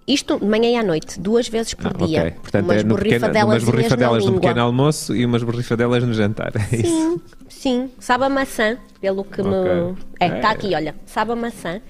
[0.08, 2.20] Isto de manhã e à noite, duas vezes por Ah, dia.
[2.20, 2.30] ok.
[2.40, 6.52] Portanto, umas é borrifadelas borrifadelas no pequeno almoço e umas borrifadelas no jantar.
[6.72, 6.86] É isso.
[6.88, 7.90] Sim, sim.
[8.00, 9.48] Sabe a maçã, pelo que me.
[9.54, 9.94] Ok.
[10.18, 10.36] É, É.
[10.36, 10.94] está aqui, olha.
[11.04, 11.80] Sabe a maçã.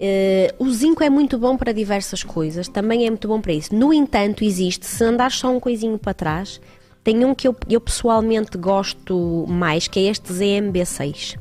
[0.00, 3.74] Eh, o zinco é muito bom para diversas coisas, também é muito bom para isso.
[3.74, 6.60] No entanto, existe, se andar só um coisinho para trás,
[7.02, 11.36] tem um que eu, eu pessoalmente gosto mais, que é este ZMB6,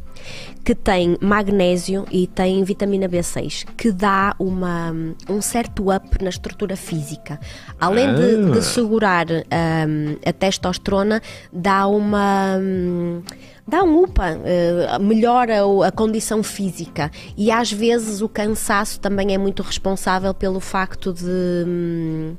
[0.68, 4.93] que tem magnésio e tem vitamina B6, que dá uma,
[5.30, 7.39] um certo up na estrutura física.
[7.80, 8.51] Além de, Ah.
[8.51, 11.22] de segurar hum, a testosterona,
[11.53, 12.57] dá uma.
[12.59, 13.22] hum,
[13.65, 15.55] Dá um UPA, eh, melhora
[15.86, 21.26] a condição física e às vezes o cansaço também é muito responsável pelo facto de,
[21.68, 22.34] hum,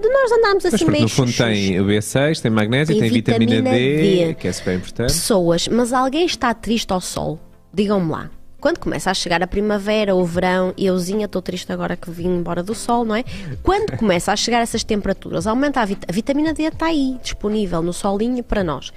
[0.00, 3.56] de nós andarmos assim meio no fundo tem o B6, tem magnésio, Tem tem, vitamina,
[3.56, 4.34] vitamina D, D.
[4.34, 5.12] que é super importante.
[5.12, 7.38] pessoas, mas alguém está triste ao sol?
[7.72, 8.30] Digam-me lá.
[8.60, 12.28] Quando começa a chegar a primavera, o verão, e euzinha estou triste agora que vim
[12.28, 13.24] embora do sol, não é?
[13.62, 17.82] Quando começa a chegar essas temperaturas, aumenta a, vit- a vitamina D está aí, disponível
[17.82, 18.92] no solinho para nós.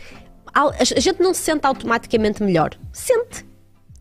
[0.53, 2.71] A a gente não se sente automaticamente melhor.
[2.93, 3.43] Sente.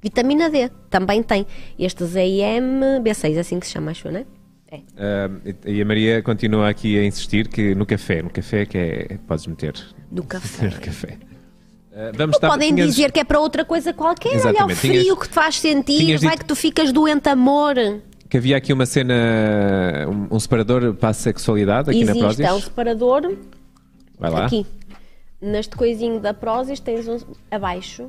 [0.03, 1.47] Vitamina D também tem.
[1.79, 4.27] Este ZIM B6, é assim que se chama, acho, eu, não é?
[4.71, 4.81] É.
[4.99, 5.31] Ah,
[5.65, 9.19] e a Maria continua aqui a insistir que no café, no café que é.
[9.27, 9.73] Podes meter.
[10.13, 10.67] No café.
[10.75, 11.19] No café.
[11.97, 14.31] Ah, vamos estar- Podem tinhas- dizer que é para outra coisa qualquer.
[14.31, 14.77] Olha o Exatamente.
[14.79, 17.75] frio Tinhas- que te faz sentir, vai dito- que tu ficas doente, amor.
[18.29, 19.15] que havia aqui uma cena,
[20.09, 22.41] um, um separador para a sexualidade aqui na Existe, Prozis.
[22.47, 23.37] é um separador
[24.19, 24.47] Vai lá.
[24.47, 24.67] aqui.
[25.41, 27.19] Neste coisinho da Prozis tens um
[27.51, 28.09] abaixo.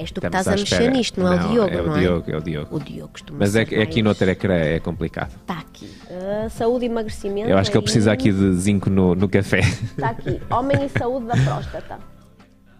[0.00, 2.00] És tu que estás a mexer nisto, não, é o Diogo, é o não é?
[2.00, 2.76] Diogo, é o Diogo.
[2.76, 5.34] O Diogo costuma Mas é, é aqui no ecrã é complicado.
[5.42, 5.90] Está aqui.
[6.10, 7.50] Ah, saúde e emagrecimento.
[7.50, 9.60] Eu acho que ele precisa aqui de zinco no, no café.
[9.60, 10.40] Está aqui.
[10.50, 11.98] Homem e saúde da próstata.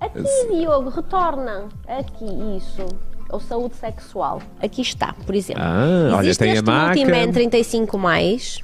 [0.00, 1.68] Aqui, Diogo, retorna.
[1.86, 2.86] Aqui, isso.
[3.28, 4.40] Ou saúde sexual.
[4.60, 5.62] Aqui está, por exemplo.
[5.62, 6.96] Ah, olha, tem a maca.
[6.96, 8.60] Multiman 35 mais.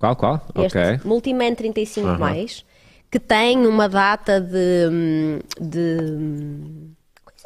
[0.00, 0.42] Qual, qual?
[0.56, 1.00] Este Ok.
[1.04, 2.18] Multiman 35 Aham.
[2.18, 2.64] mais,
[3.10, 6.97] que tem uma data de, de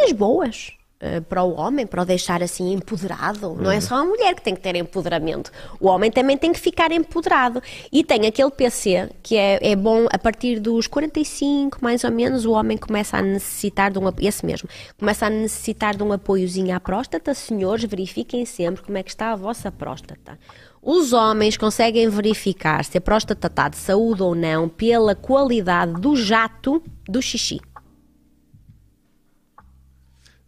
[0.02, 3.54] coisas boas eh, para o homem, para o deixar assim empoderado.
[3.54, 5.50] Não é só a mulher que tem que ter empoderamento.
[5.80, 7.62] O homem também tem que ficar empoderado.
[7.90, 12.44] E tem aquele PC que é, é bom a partir dos 45, mais ou menos,
[12.44, 14.28] o homem começa a necessitar de um apoio.
[14.28, 14.68] Esse mesmo.
[14.98, 17.34] Começa a necessitar de um apoiozinho à próstata.
[17.34, 20.38] Senhores, verifiquem sempre como é que está a vossa próstata.
[20.80, 26.16] Os homens conseguem verificar se a próstata está de saúde ou não pela qualidade do
[26.16, 27.60] jato do xixi.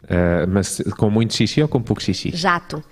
[0.08, 2.30] Ah, mas com muito xixi ou com pouco xixi?
[2.34, 2.82] Jato.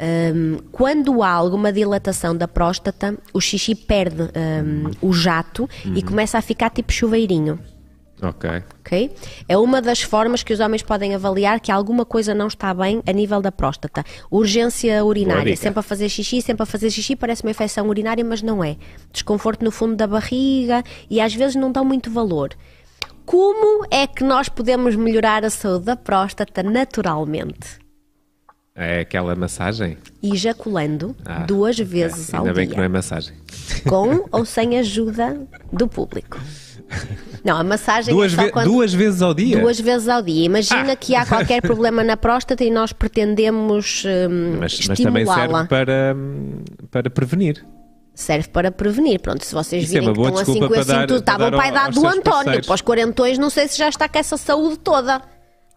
[0.00, 6.38] Hum, quando há alguma dilatação da próstata, o xixi perde hum, o jato e começa
[6.38, 7.58] a ficar tipo chuveirinho.
[8.22, 8.50] Ok.
[8.80, 9.10] ok?
[9.48, 13.02] É uma das formas que os homens podem avaliar que alguma coisa não está bem
[13.06, 14.04] a nível da próstata.
[14.30, 18.42] Urgência urinária, sempre a fazer xixi, sempre a fazer xixi, parece uma infecção urinária, mas
[18.42, 18.76] não é.
[19.10, 22.50] Desconforto no fundo da barriga e às vezes não dão muito valor.
[23.24, 27.78] Como é que nós podemos melhorar a saúde da próstata naturalmente?
[28.74, 29.98] É aquela massagem?
[30.22, 32.72] Ejaculando Ah, duas vezes ao Ainda bem dia.
[32.74, 33.34] que não é massagem.
[33.88, 35.40] Com ou sem ajuda
[35.72, 36.40] do público.
[37.44, 38.66] Não, a massagem Duas, é só ve- quando...
[38.66, 39.60] duas vezes ao dia?
[39.60, 40.44] Duas vezes ao dia.
[40.44, 40.96] Imagina Ah.
[40.96, 46.14] que há qualquer problema na próstata e nós pretendemos hum, Mas, mas também serve para,
[46.16, 47.64] hum, para prevenir.
[48.14, 49.20] Serve para prevenir.
[49.20, 51.50] Pronto, se vocês Isso é virem uma que estão assim com assim dar- tudo, estavam
[51.50, 52.66] para a idade do António, parceiros.
[52.66, 55.22] para os quarentões, não sei se já está com essa saúde toda.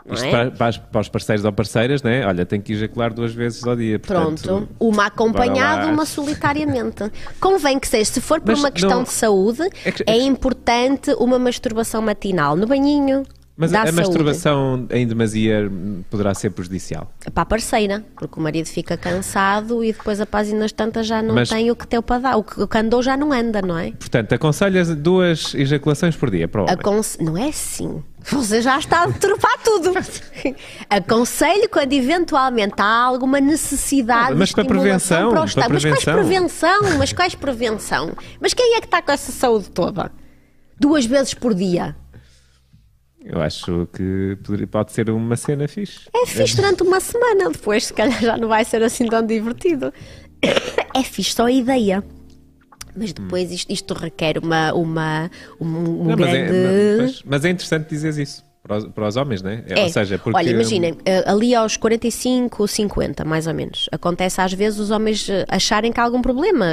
[0.06, 0.32] Não Isto é?
[0.32, 2.26] para, para para os parceiros ou parceiras, né?
[2.28, 3.98] Olha, tem que ejacular duas vezes ao dia.
[3.98, 7.10] Pronto, Portanto, uma acompanhada, uma solitariamente.
[7.40, 10.18] Convém que seja, se for por Mas uma questão não- de saúde, É que- é
[10.18, 13.24] importante uma masturbação matinal no banhinho.
[13.56, 13.92] Mas a, saúde.
[13.98, 15.72] masturbação em demasia
[16.10, 17.12] poderá ser prejudicial.
[17.32, 21.36] para a parceira, porque o marido fica cansado e depois a páginas tantas já não
[21.36, 22.38] Mas- tem o que teu para dar.
[22.38, 23.92] O que, o que andou já não anda, não é?
[23.92, 26.74] Portanto, aconselhas duas ejaculações por dia para o homem.
[26.74, 28.04] Aconse- Não é assim.
[28.32, 29.92] Você já está a deturpar tudo.
[30.90, 35.66] Aconselho quando eventualmente há alguma necessidade Mas de para prevenção, para o estado.
[35.66, 36.80] para Mas quais prevenção.
[36.82, 36.98] prevenção?
[36.98, 38.12] Mas quais prevenção?
[38.42, 40.12] Mas quem é que está com essa saúde toda?
[40.80, 41.96] Duas vezes por dia.
[43.26, 44.38] Eu acho que
[44.70, 46.02] pode ser uma cena fixe.
[46.14, 49.94] É fixe durante uma semana, depois se calhar já não vai ser assim tão divertido.
[50.96, 52.04] É fixe só a ideia.
[52.96, 57.02] Mas depois isto, isto requer uma, uma, um, um Não, mas, é, grande.
[57.02, 59.64] mas- mas é interessante dizeres isso para os, para os homens, né?
[59.68, 59.82] É.
[59.82, 60.38] Ou seja, porque.
[60.38, 65.28] Olha, imaginem, eh, ali aos 45, 50, mais ou menos, acontece às vezes os homens
[65.28, 66.66] eh, acharem que há algum problema.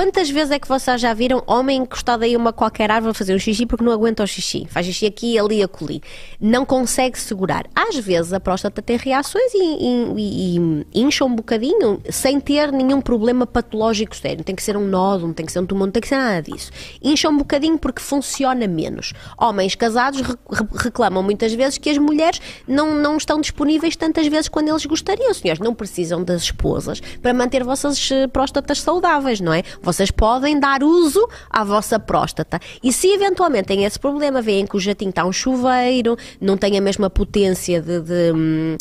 [0.00, 3.14] Quantas vezes é que vocês já viram homem encostado aí a uma qualquer árvore a
[3.14, 4.66] fazer um xixi porque não aguenta o xixi?
[4.70, 6.00] Faz xixi aqui, ali, acolhi.
[6.40, 7.66] Não consegue segurar.
[7.74, 12.72] Às vezes a próstata tem reações e, e- e- e incha um bocadinho sem ter
[12.72, 14.38] nenhum problema patológico sério.
[14.38, 16.08] Não tem que ser um nódulo, não tem que ser um tumor, não tem que
[16.08, 16.70] ser nada disso.
[17.02, 19.12] Incha um bocadinho porque funciona menos.
[19.36, 24.26] Homens casados re- re- reclamam muitas vezes que as mulheres não, não estão disponíveis tantas
[24.28, 25.34] vezes quando eles gostariam.
[25.34, 29.62] Senhores, não precisam das esposas para manter vossas eh, próstatas saudáveis, não é?
[29.92, 32.60] Vocês podem dar uso à vossa próstata.
[32.80, 36.78] E se eventualmente têm esse problema, veem que o jatinho está um chuveiro, não tem
[36.78, 38.00] a mesma potência de.
[38.00, 38.76] de, hum,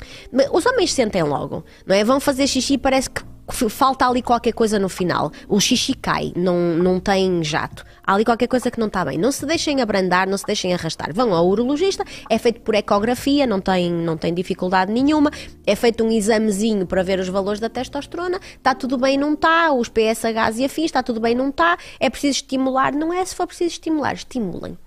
[0.54, 2.04] Os homens sentem logo, não é?
[2.04, 5.32] Vão fazer xixi e parece que falta ali qualquer coisa no final.
[5.48, 7.84] O xixi cai, não, não tem jato.
[8.06, 9.18] Há ali qualquer coisa que não está bem.
[9.18, 11.14] Não se deixem abrandar, não se deixem arrastar.
[11.14, 15.32] Vão ao urologista, é feito por ecografia, não tem, não tem dificuldade nenhuma.
[15.66, 18.40] É feito um examezinho para ver os valores da testosterona.
[18.58, 19.72] Está tudo bem, não está.
[19.72, 21.78] Os PSHs e afins, está tudo bem, não está.
[22.00, 23.24] É preciso estimular, não é?
[23.24, 24.78] Se for preciso estimular, estimulem.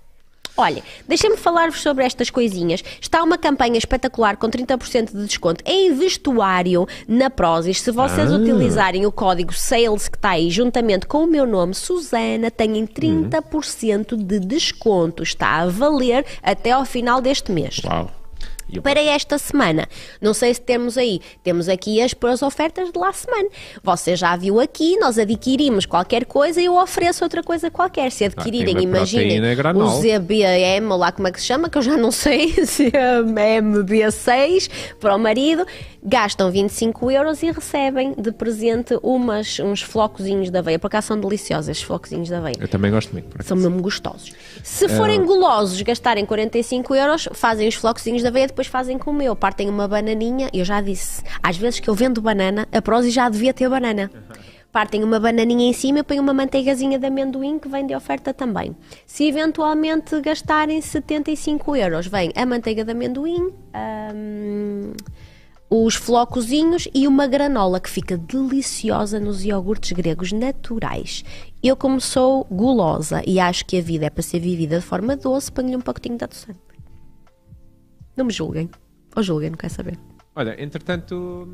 [0.55, 2.83] Olha, deixem-me falar-vos sobre estas coisinhas.
[3.01, 7.81] Está uma campanha espetacular com 30% de desconto em vestuário na Prozis.
[7.81, 8.35] Se vocês Ah.
[8.35, 14.15] utilizarem o código SALES que está aí, juntamente com o meu nome, Susana, têm 30%
[14.15, 15.23] de desconto.
[15.23, 17.81] Está a valer até ao final deste mês.
[17.83, 18.11] Uau.
[18.81, 19.87] Para esta semana,
[20.21, 23.47] não sei se temos aí, temos aqui as, as ofertas de lá semana.
[23.83, 28.11] Você já viu aqui, nós adquirimos qualquer coisa e eu ofereço outra coisa qualquer.
[28.11, 29.41] Se adquirirem, Ah, tem uma imaginem,
[29.75, 30.01] o.
[30.01, 32.53] ZBM, ou lá como é que se chama, que eu já não sei,
[33.63, 34.69] ZMB6
[34.99, 35.65] para o marido,
[36.03, 40.77] gastam 25 euros e recebem de presente umas, uns flocozinhos de aveia.
[40.79, 42.55] Por acaso são deliciosos estes flocozinhos de aveia.
[42.59, 43.27] Eu também gosto muito.
[43.43, 44.31] São mesmo gostosos.
[44.63, 49.13] Se forem golosos, gastarem 45 euros, fazem os flocozinhos de aveia, depois fazem com o
[49.13, 49.35] meu.
[49.35, 53.29] Partem uma bananinha, eu já disse, às vezes que eu vendo banana, a Prozis já
[53.29, 54.09] devia ter banana.
[54.71, 58.33] Partem uma bananinha em cima e põem uma manteigazinha de amendoim que vem de oferta
[58.33, 58.75] também.
[59.05, 63.53] Se eventualmente gastarem 75 euros, vem a manteiga de amendoim,
[64.15, 64.93] hum,
[65.69, 71.23] os flocozinhos e uma granola que fica deliciosa nos iogurtes gregos naturais.
[71.61, 75.15] Eu, como sou gulosa e acho que a vida é para ser vivida de forma
[75.15, 76.72] doce, ponho-lhe um pacotinho de adoçante.
[78.15, 78.69] Não me julguem.
[79.15, 79.97] Ou julguem, não quer saber.
[80.35, 81.47] Olha, entretanto,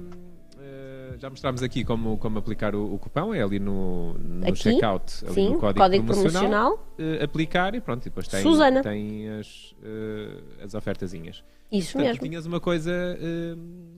[0.57, 4.55] eh, já mostramos aqui como, como aplicar o, o cupão, é ali no, no Aqui?
[4.55, 8.81] checkout, ali Sim, no código, código promocional, eh, aplicar e pronto, e depois tem, Susana.
[8.81, 11.43] tem as, eh, as ofertazinhas.
[11.71, 12.23] Isso Portanto, mesmo.
[12.27, 12.91] tinhas uma coisa
[13.21, 13.91] hum,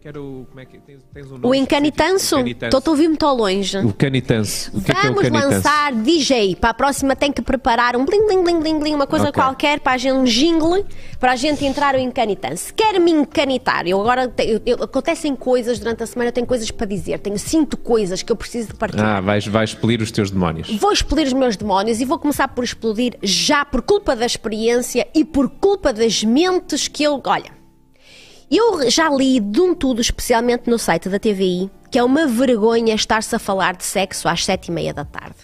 [0.00, 0.46] que era o.
[0.48, 2.36] Como é que tens, tens um nome O encanitanço.
[2.38, 3.78] Estou a ouvir muito ao longe.
[3.78, 4.70] O canitanço.
[4.76, 6.54] O que é que é o Vamos lançar DJ.
[6.56, 9.42] Para a próxima tem que preparar um bling, bling, bling, bling, bling uma coisa Ok.
[9.42, 10.84] qualquer para a gente, um jingle,
[11.18, 12.72] para a gente entrar o encanitance.
[12.72, 13.86] Quer-me encanitar.
[13.88, 17.18] Eu agora, eu- eu- acontecem coisas durante a semana, eu tenho coisas para dizer.
[17.18, 19.16] Tenho cinco coisas que eu preciso de partilhar.
[19.16, 20.70] Ah, vais, vais expelir os teus demónios.
[20.78, 25.08] Vou explodir os meus demónios e vou começar por explodir já por culpa da experiência
[25.12, 27.20] e por culpa das mentes que eu.
[27.26, 27.57] Olha,
[28.56, 32.94] eu já li de um tudo, especialmente no site da TVI, que é uma vergonha
[32.94, 35.36] estar-se a falar de sexo às sete e meia da tarde.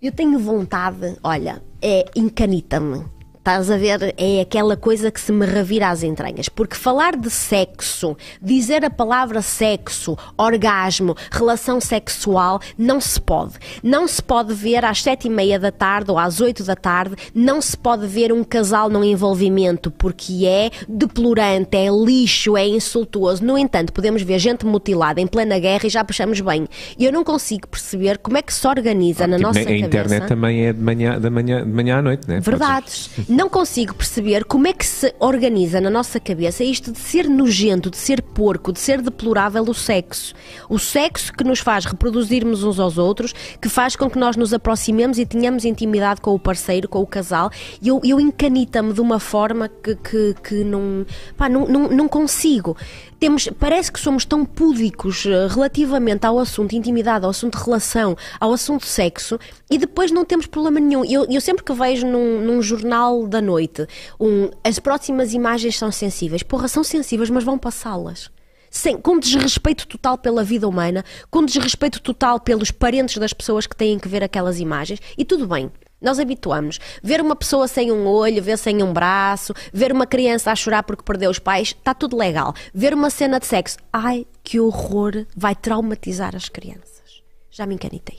[0.00, 3.15] Eu tenho vontade, olha, é encanita-me.
[3.46, 4.12] Estás a ver?
[4.16, 6.48] É aquela coisa que se me revira às entranhas.
[6.48, 13.52] Porque falar de sexo, dizer a palavra sexo, orgasmo, relação sexual, não se pode.
[13.84, 17.14] Não se pode ver às sete e meia da tarde ou às oito da tarde,
[17.32, 23.44] não se pode ver um casal num envolvimento, porque é deplorante, é lixo, é insultuoso.
[23.44, 26.66] No entanto, podemos ver gente mutilada em plena guerra e já puxamos bem.
[26.98, 29.86] E eu não consigo perceber como é que se organiza na Tipo, nossa a cabeça.
[29.86, 32.40] internet também é de manhã, de manhã, de manhã à noite, né?
[32.40, 33.08] Verdades.
[33.36, 37.90] Não consigo perceber como é que se organiza na nossa cabeça isto de ser nojento,
[37.90, 40.34] de ser porco, de ser deplorável o sexo.
[40.70, 44.54] O sexo que nos faz reproduzirmos uns aos outros, que faz com que nós nos
[44.54, 47.50] aproximemos e tenhamos intimidade com o parceiro, com o casal.
[47.82, 51.04] E eu, eu encanita-me de uma forma que, que, que não,
[51.36, 52.74] pá, não, não, não consigo.
[53.18, 58.52] Temos, parece que somos tão púdicos eh, relativamente ao assunto intimidade, ao assunto relação, ao
[58.52, 59.38] assunto sexo,
[59.70, 61.02] e depois não temos problema nenhum.
[61.04, 63.86] Eu, eu sempre que vejo num, num jornal da noite,
[64.20, 66.42] um, as próximas imagens são sensíveis.
[66.42, 68.30] Porra, são sensíveis, mas vão passá-las.
[68.70, 73.76] Sem, com desrespeito total pela vida humana, com desrespeito total pelos parentes das pessoas que
[73.76, 75.00] têm que ver aquelas imagens.
[75.16, 75.70] E tudo bem,
[76.06, 76.78] nós habituamos.
[77.02, 80.84] Ver uma pessoa sem um olho, ver sem um braço, ver uma criança a chorar
[80.84, 82.54] porque perdeu os pais, está tudo legal.
[82.72, 87.22] Ver uma cena de sexo, ai que horror, vai traumatizar as crianças.
[87.50, 88.18] Já me encanitei.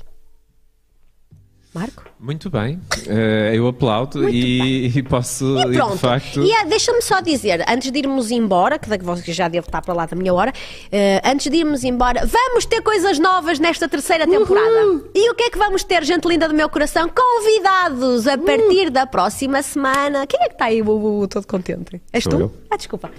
[1.74, 2.04] Marco?
[2.20, 5.94] Muito bem, uh, eu aplaudo e, e, posso, e pronto.
[5.94, 6.44] de facto...
[6.44, 10.08] E uh, deixa-me só dizer, antes de irmos embora, que já devo estar para lá
[10.08, 14.86] da minha hora, uh, antes de irmos embora, vamos ter coisas novas nesta terceira temporada.
[14.88, 15.12] Uhul.
[15.14, 17.08] E o que é que vamos ter, gente linda do meu coração?
[17.08, 20.26] Convidados a partir da próxima semana.
[20.26, 22.02] Quem é que está aí, uh, todo contente?
[22.12, 22.40] És Sou tu?
[22.40, 22.54] Eu.
[22.72, 23.12] Ah, desculpa.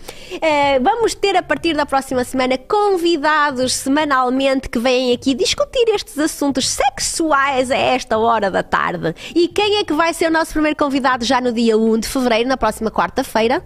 [0.83, 6.69] vamos ter a partir da próxima semana convidados semanalmente que vêm aqui discutir estes assuntos
[6.69, 9.15] sexuais a esta hora da tarde tarde.
[9.35, 12.09] E quem é que vai ser o nosso primeiro convidado já no dia 1 de
[12.09, 13.65] fevereiro, na próxima quarta-feira?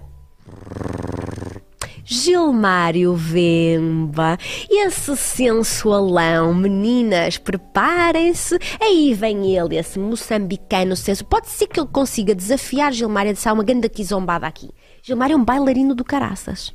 [2.05, 4.37] Gilmário Vemba,
[4.69, 8.59] esse sensualão, meninas, preparem-se.
[8.81, 11.25] Aí vem ele, esse moçambicano senso.
[11.25, 14.71] Pode ser que ele consiga desafiar Gilmário a deixar uma grande quizombada aqui.
[15.01, 16.75] Gilmário é um bailarino do caraças,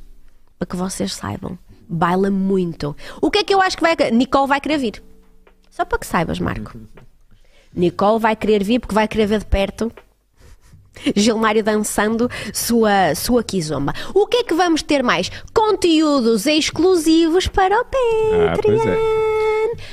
[0.58, 1.58] para que vocês saibam.
[1.86, 2.96] Baila muito.
[3.20, 3.94] O que é que eu acho que vai.
[4.10, 5.02] Nicole vai querer vir.
[5.70, 6.78] Só para que saibas, Marco.
[7.78, 9.92] Nicole vai querer vir porque vai querer ver de perto
[11.14, 13.92] Gilmário dançando sua, sua kizomba.
[14.14, 15.30] O que é que vamos ter mais?
[15.54, 18.48] Conteúdos exclusivos para o Patreon.
[18.48, 18.98] Ah, pois é.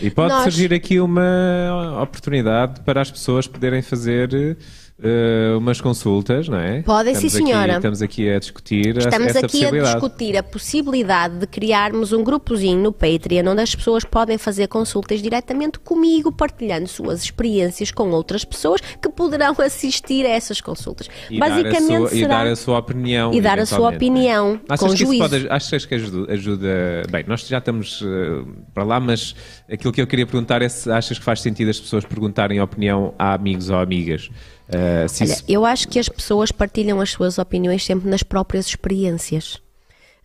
[0.01, 0.43] E pode Nós...
[0.43, 4.57] surgir aqui uma oportunidade para as pessoas poderem fazer
[4.99, 6.81] uh, umas consultas, não é?
[6.81, 7.63] Podem, sim, senhora.
[7.63, 12.23] Aqui, estamos aqui a discutir Estamos essa aqui a discutir a possibilidade de criarmos um
[12.23, 18.09] grupozinho no Patreon onde as pessoas podem fazer consultas diretamente comigo, partilhando suas experiências com
[18.11, 21.09] outras pessoas que poderão assistir a essas consultas.
[21.29, 22.25] E Basicamente dar sua, será...
[22.25, 23.33] E dar a sua opinião.
[23.33, 24.77] E dar a sua opinião é?
[24.77, 25.29] com que juízo.
[25.29, 26.67] Pode, achas que ajuda, ajuda,
[27.09, 29.35] Bem, nós já estamos uh, para lá, mas
[29.71, 32.63] aquilo que eu queria perguntar é se achas que faz sentido as pessoas perguntarem a
[32.63, 34.29] opinião a amigos ou amigas.
[34.69, 35.43] Uh, Olha, isso...
[35.47, 39.61] eu acho que as pessoas partilham as suas opiniões sempre nas próprias experiências.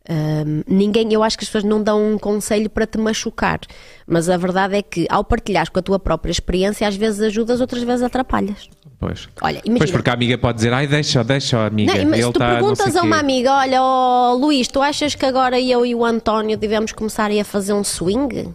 [0.09, 3.61] Um, ninguém, eu acho que as pessoas não dão um conselho para te machucar,
[4.07, 7.61] mas a verdade é que ao partilhares com a tua própria experiência, às vezes ajudas,
[7.61, 8.68] outras vezes atrapalhas.
[8.99, 9.28] Pois.
[9.41, 9.78] Olha, imagina.
[9.78, 11.95] Pois porque a amiga pode dizer, ai, deixa, deixa, amiga.
[11.95, 15.24] Não, mas Ele tu tá, perguntas a uma amiga, olha, oh, Luís, tu achas que
[15.24, 18.55] agora eu e o António devemos começar a fazer um swing?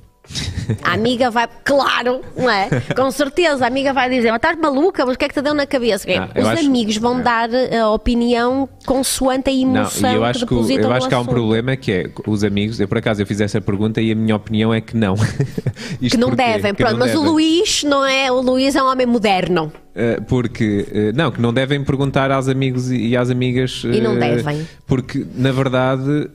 [0.84, 2.70] A amiga vai, claro, não é?
[2.96, 5.42] Com certeza, a amiga vai dizer: Mas estás maluca, mas o que é que te
[5.42, 6.08] deu na cabeça?
[6.12, 10.10] Ah, Os acho, amigos vão dar a opinião consoante a emoção.
[10.10, 12.80] Não, eu acho que, que eu acho que há um problema que é os amigos.
[12.80, 15.16] Eu por acaso eu fiz essa pergunta e a minha opinião é que não.
[16.00, 17.28] que não devem, que pronto, não mas devem.
[17.28, 19.72] o Luís não é, o Luís é um homem moderno.
[19.96, 23.84] Uh, porque, uh, não, que não devem perguntar aos amigos e às amigas.
[23.86, 24.68] E não devem.
[24.86, 26.30] Porque, na verdade,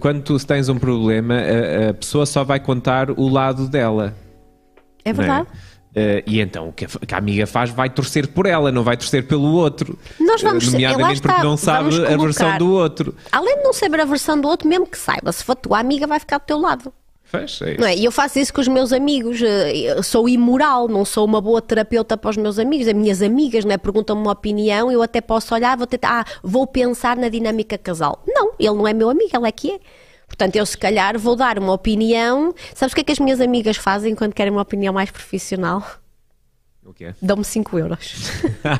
[0.00, 4.16] quando tu tens um problema, a, a, pessoa só vai contar o lado dela.
[5.04, 5.46] É verdade.
[5.88, 8.84] Uh, e então o que a, que a, amiga faz vai torcer por ela, não
[8.84, 9.98] vai torcer pelo outro.
[10.20, 13.14] Nós vamos uh, nomeadamente está, porque não sabe colocar, a versão do outro.
[13.32, 16.06] Além de não saber a versão do outro, mesmo que saiba, se for tua amiga,
[16.06, 16.92] vai ficar do teu lado.
[17.28, 17.94] Fez, é não é?
[17.94, 19.38] E eu faço isso com os meus amigos.
[19.42, 22.88] Eu sou imoral, não sou uma boa terapeuta para os meus amigos.
[22.88, 23.76] As minhas amigas não é?
[23.76, 28.22] perguntam-me uma opinião, eu até posso olhar, vou tentar, ah, vou pensar na dinâmica casal.
[28.26, 29.78] Não, ele não é meu amigo, ele é que é.
[30.26, 32.54] Portanto, eu se calhar vou dar uma opinião.
[32.74, 35.84] Sabes o que é que as minhas amigas fazem quando querem uma opinião mais profissional?
[36.82, 37.14] O quê?
[37.20, 38.14] Dão-me 5 euros.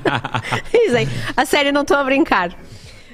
[0.72, 2.56] Dizem, a sério, não estou a brincar.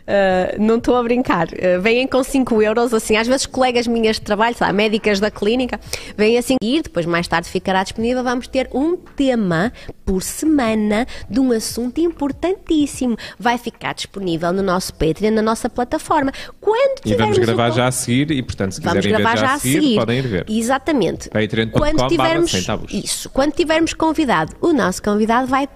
[0.04, 1.48] Uh, não estou a brincar.
[1.48, 5.30] Uh, vêm com 5 euros, assim, às vezes colegas minhas de trabalho, lá, médicas da
[5.30, 5.80] clínica,
[6.16, 8.22] vêm assim e depois mais tarde ficará disponível.
[8.22, 9.72] Vamos ter um tema
[10.04, 13.16] por semana de um assunto importantíssimo.
[13.38, 16.32] Vai ficar disponível no nosso Patreon, na nossa plataforma.
[16.60, 19.58] Quando e vamos gravar já a seguir e, portanto, se quiserem ver já, já a
[19.58, 20.46] seguir, seguir, podem ir ver.
[20.48, 21.30] Exatamente.
[21.72, 22.52] Quando tivermos
[22.90, 25.66] isso, quando tivermos convidado, o nosso convidado vai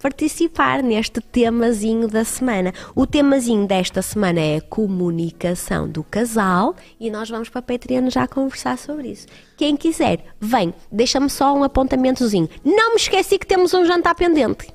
[0.00, 2.72] participar neste temazinho da semana.
[2.94, 8.08] O temazinho desta semana é a comunicação do casal e nós vamos para a Patreon
[8.08, 9.26] já conversar sobre isso.
[9.56, 10.72] Quem quiser, vem.
[10.90, 12.48] Deixa-me só um apontamentozinho.
[12.64, 14.68] Não me esqueci que temos um jantar pendente.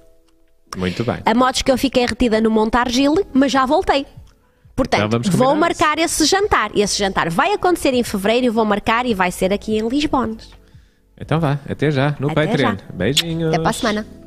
[0.77, 1.21] Muito bem.
[1.25, 4.05] A modos que eu fiquei retida no Montargil, mas já voltei.
[4.75, 6.23] Portanto, então vou marcar isso.
[6.23, 6.71] esse jantar.
[6.75, 10.29] Esse jantar vai acontecer em fevereiro, eu vou marcar e vai ser aqui em Lisboa.
[11.19, 12.71] Então vá, até já, no até Patreon.
[12.71, 12.93] Já.
[12.93, 13.53] Beijinhos.
[13.53, 14.20] Até para a semana.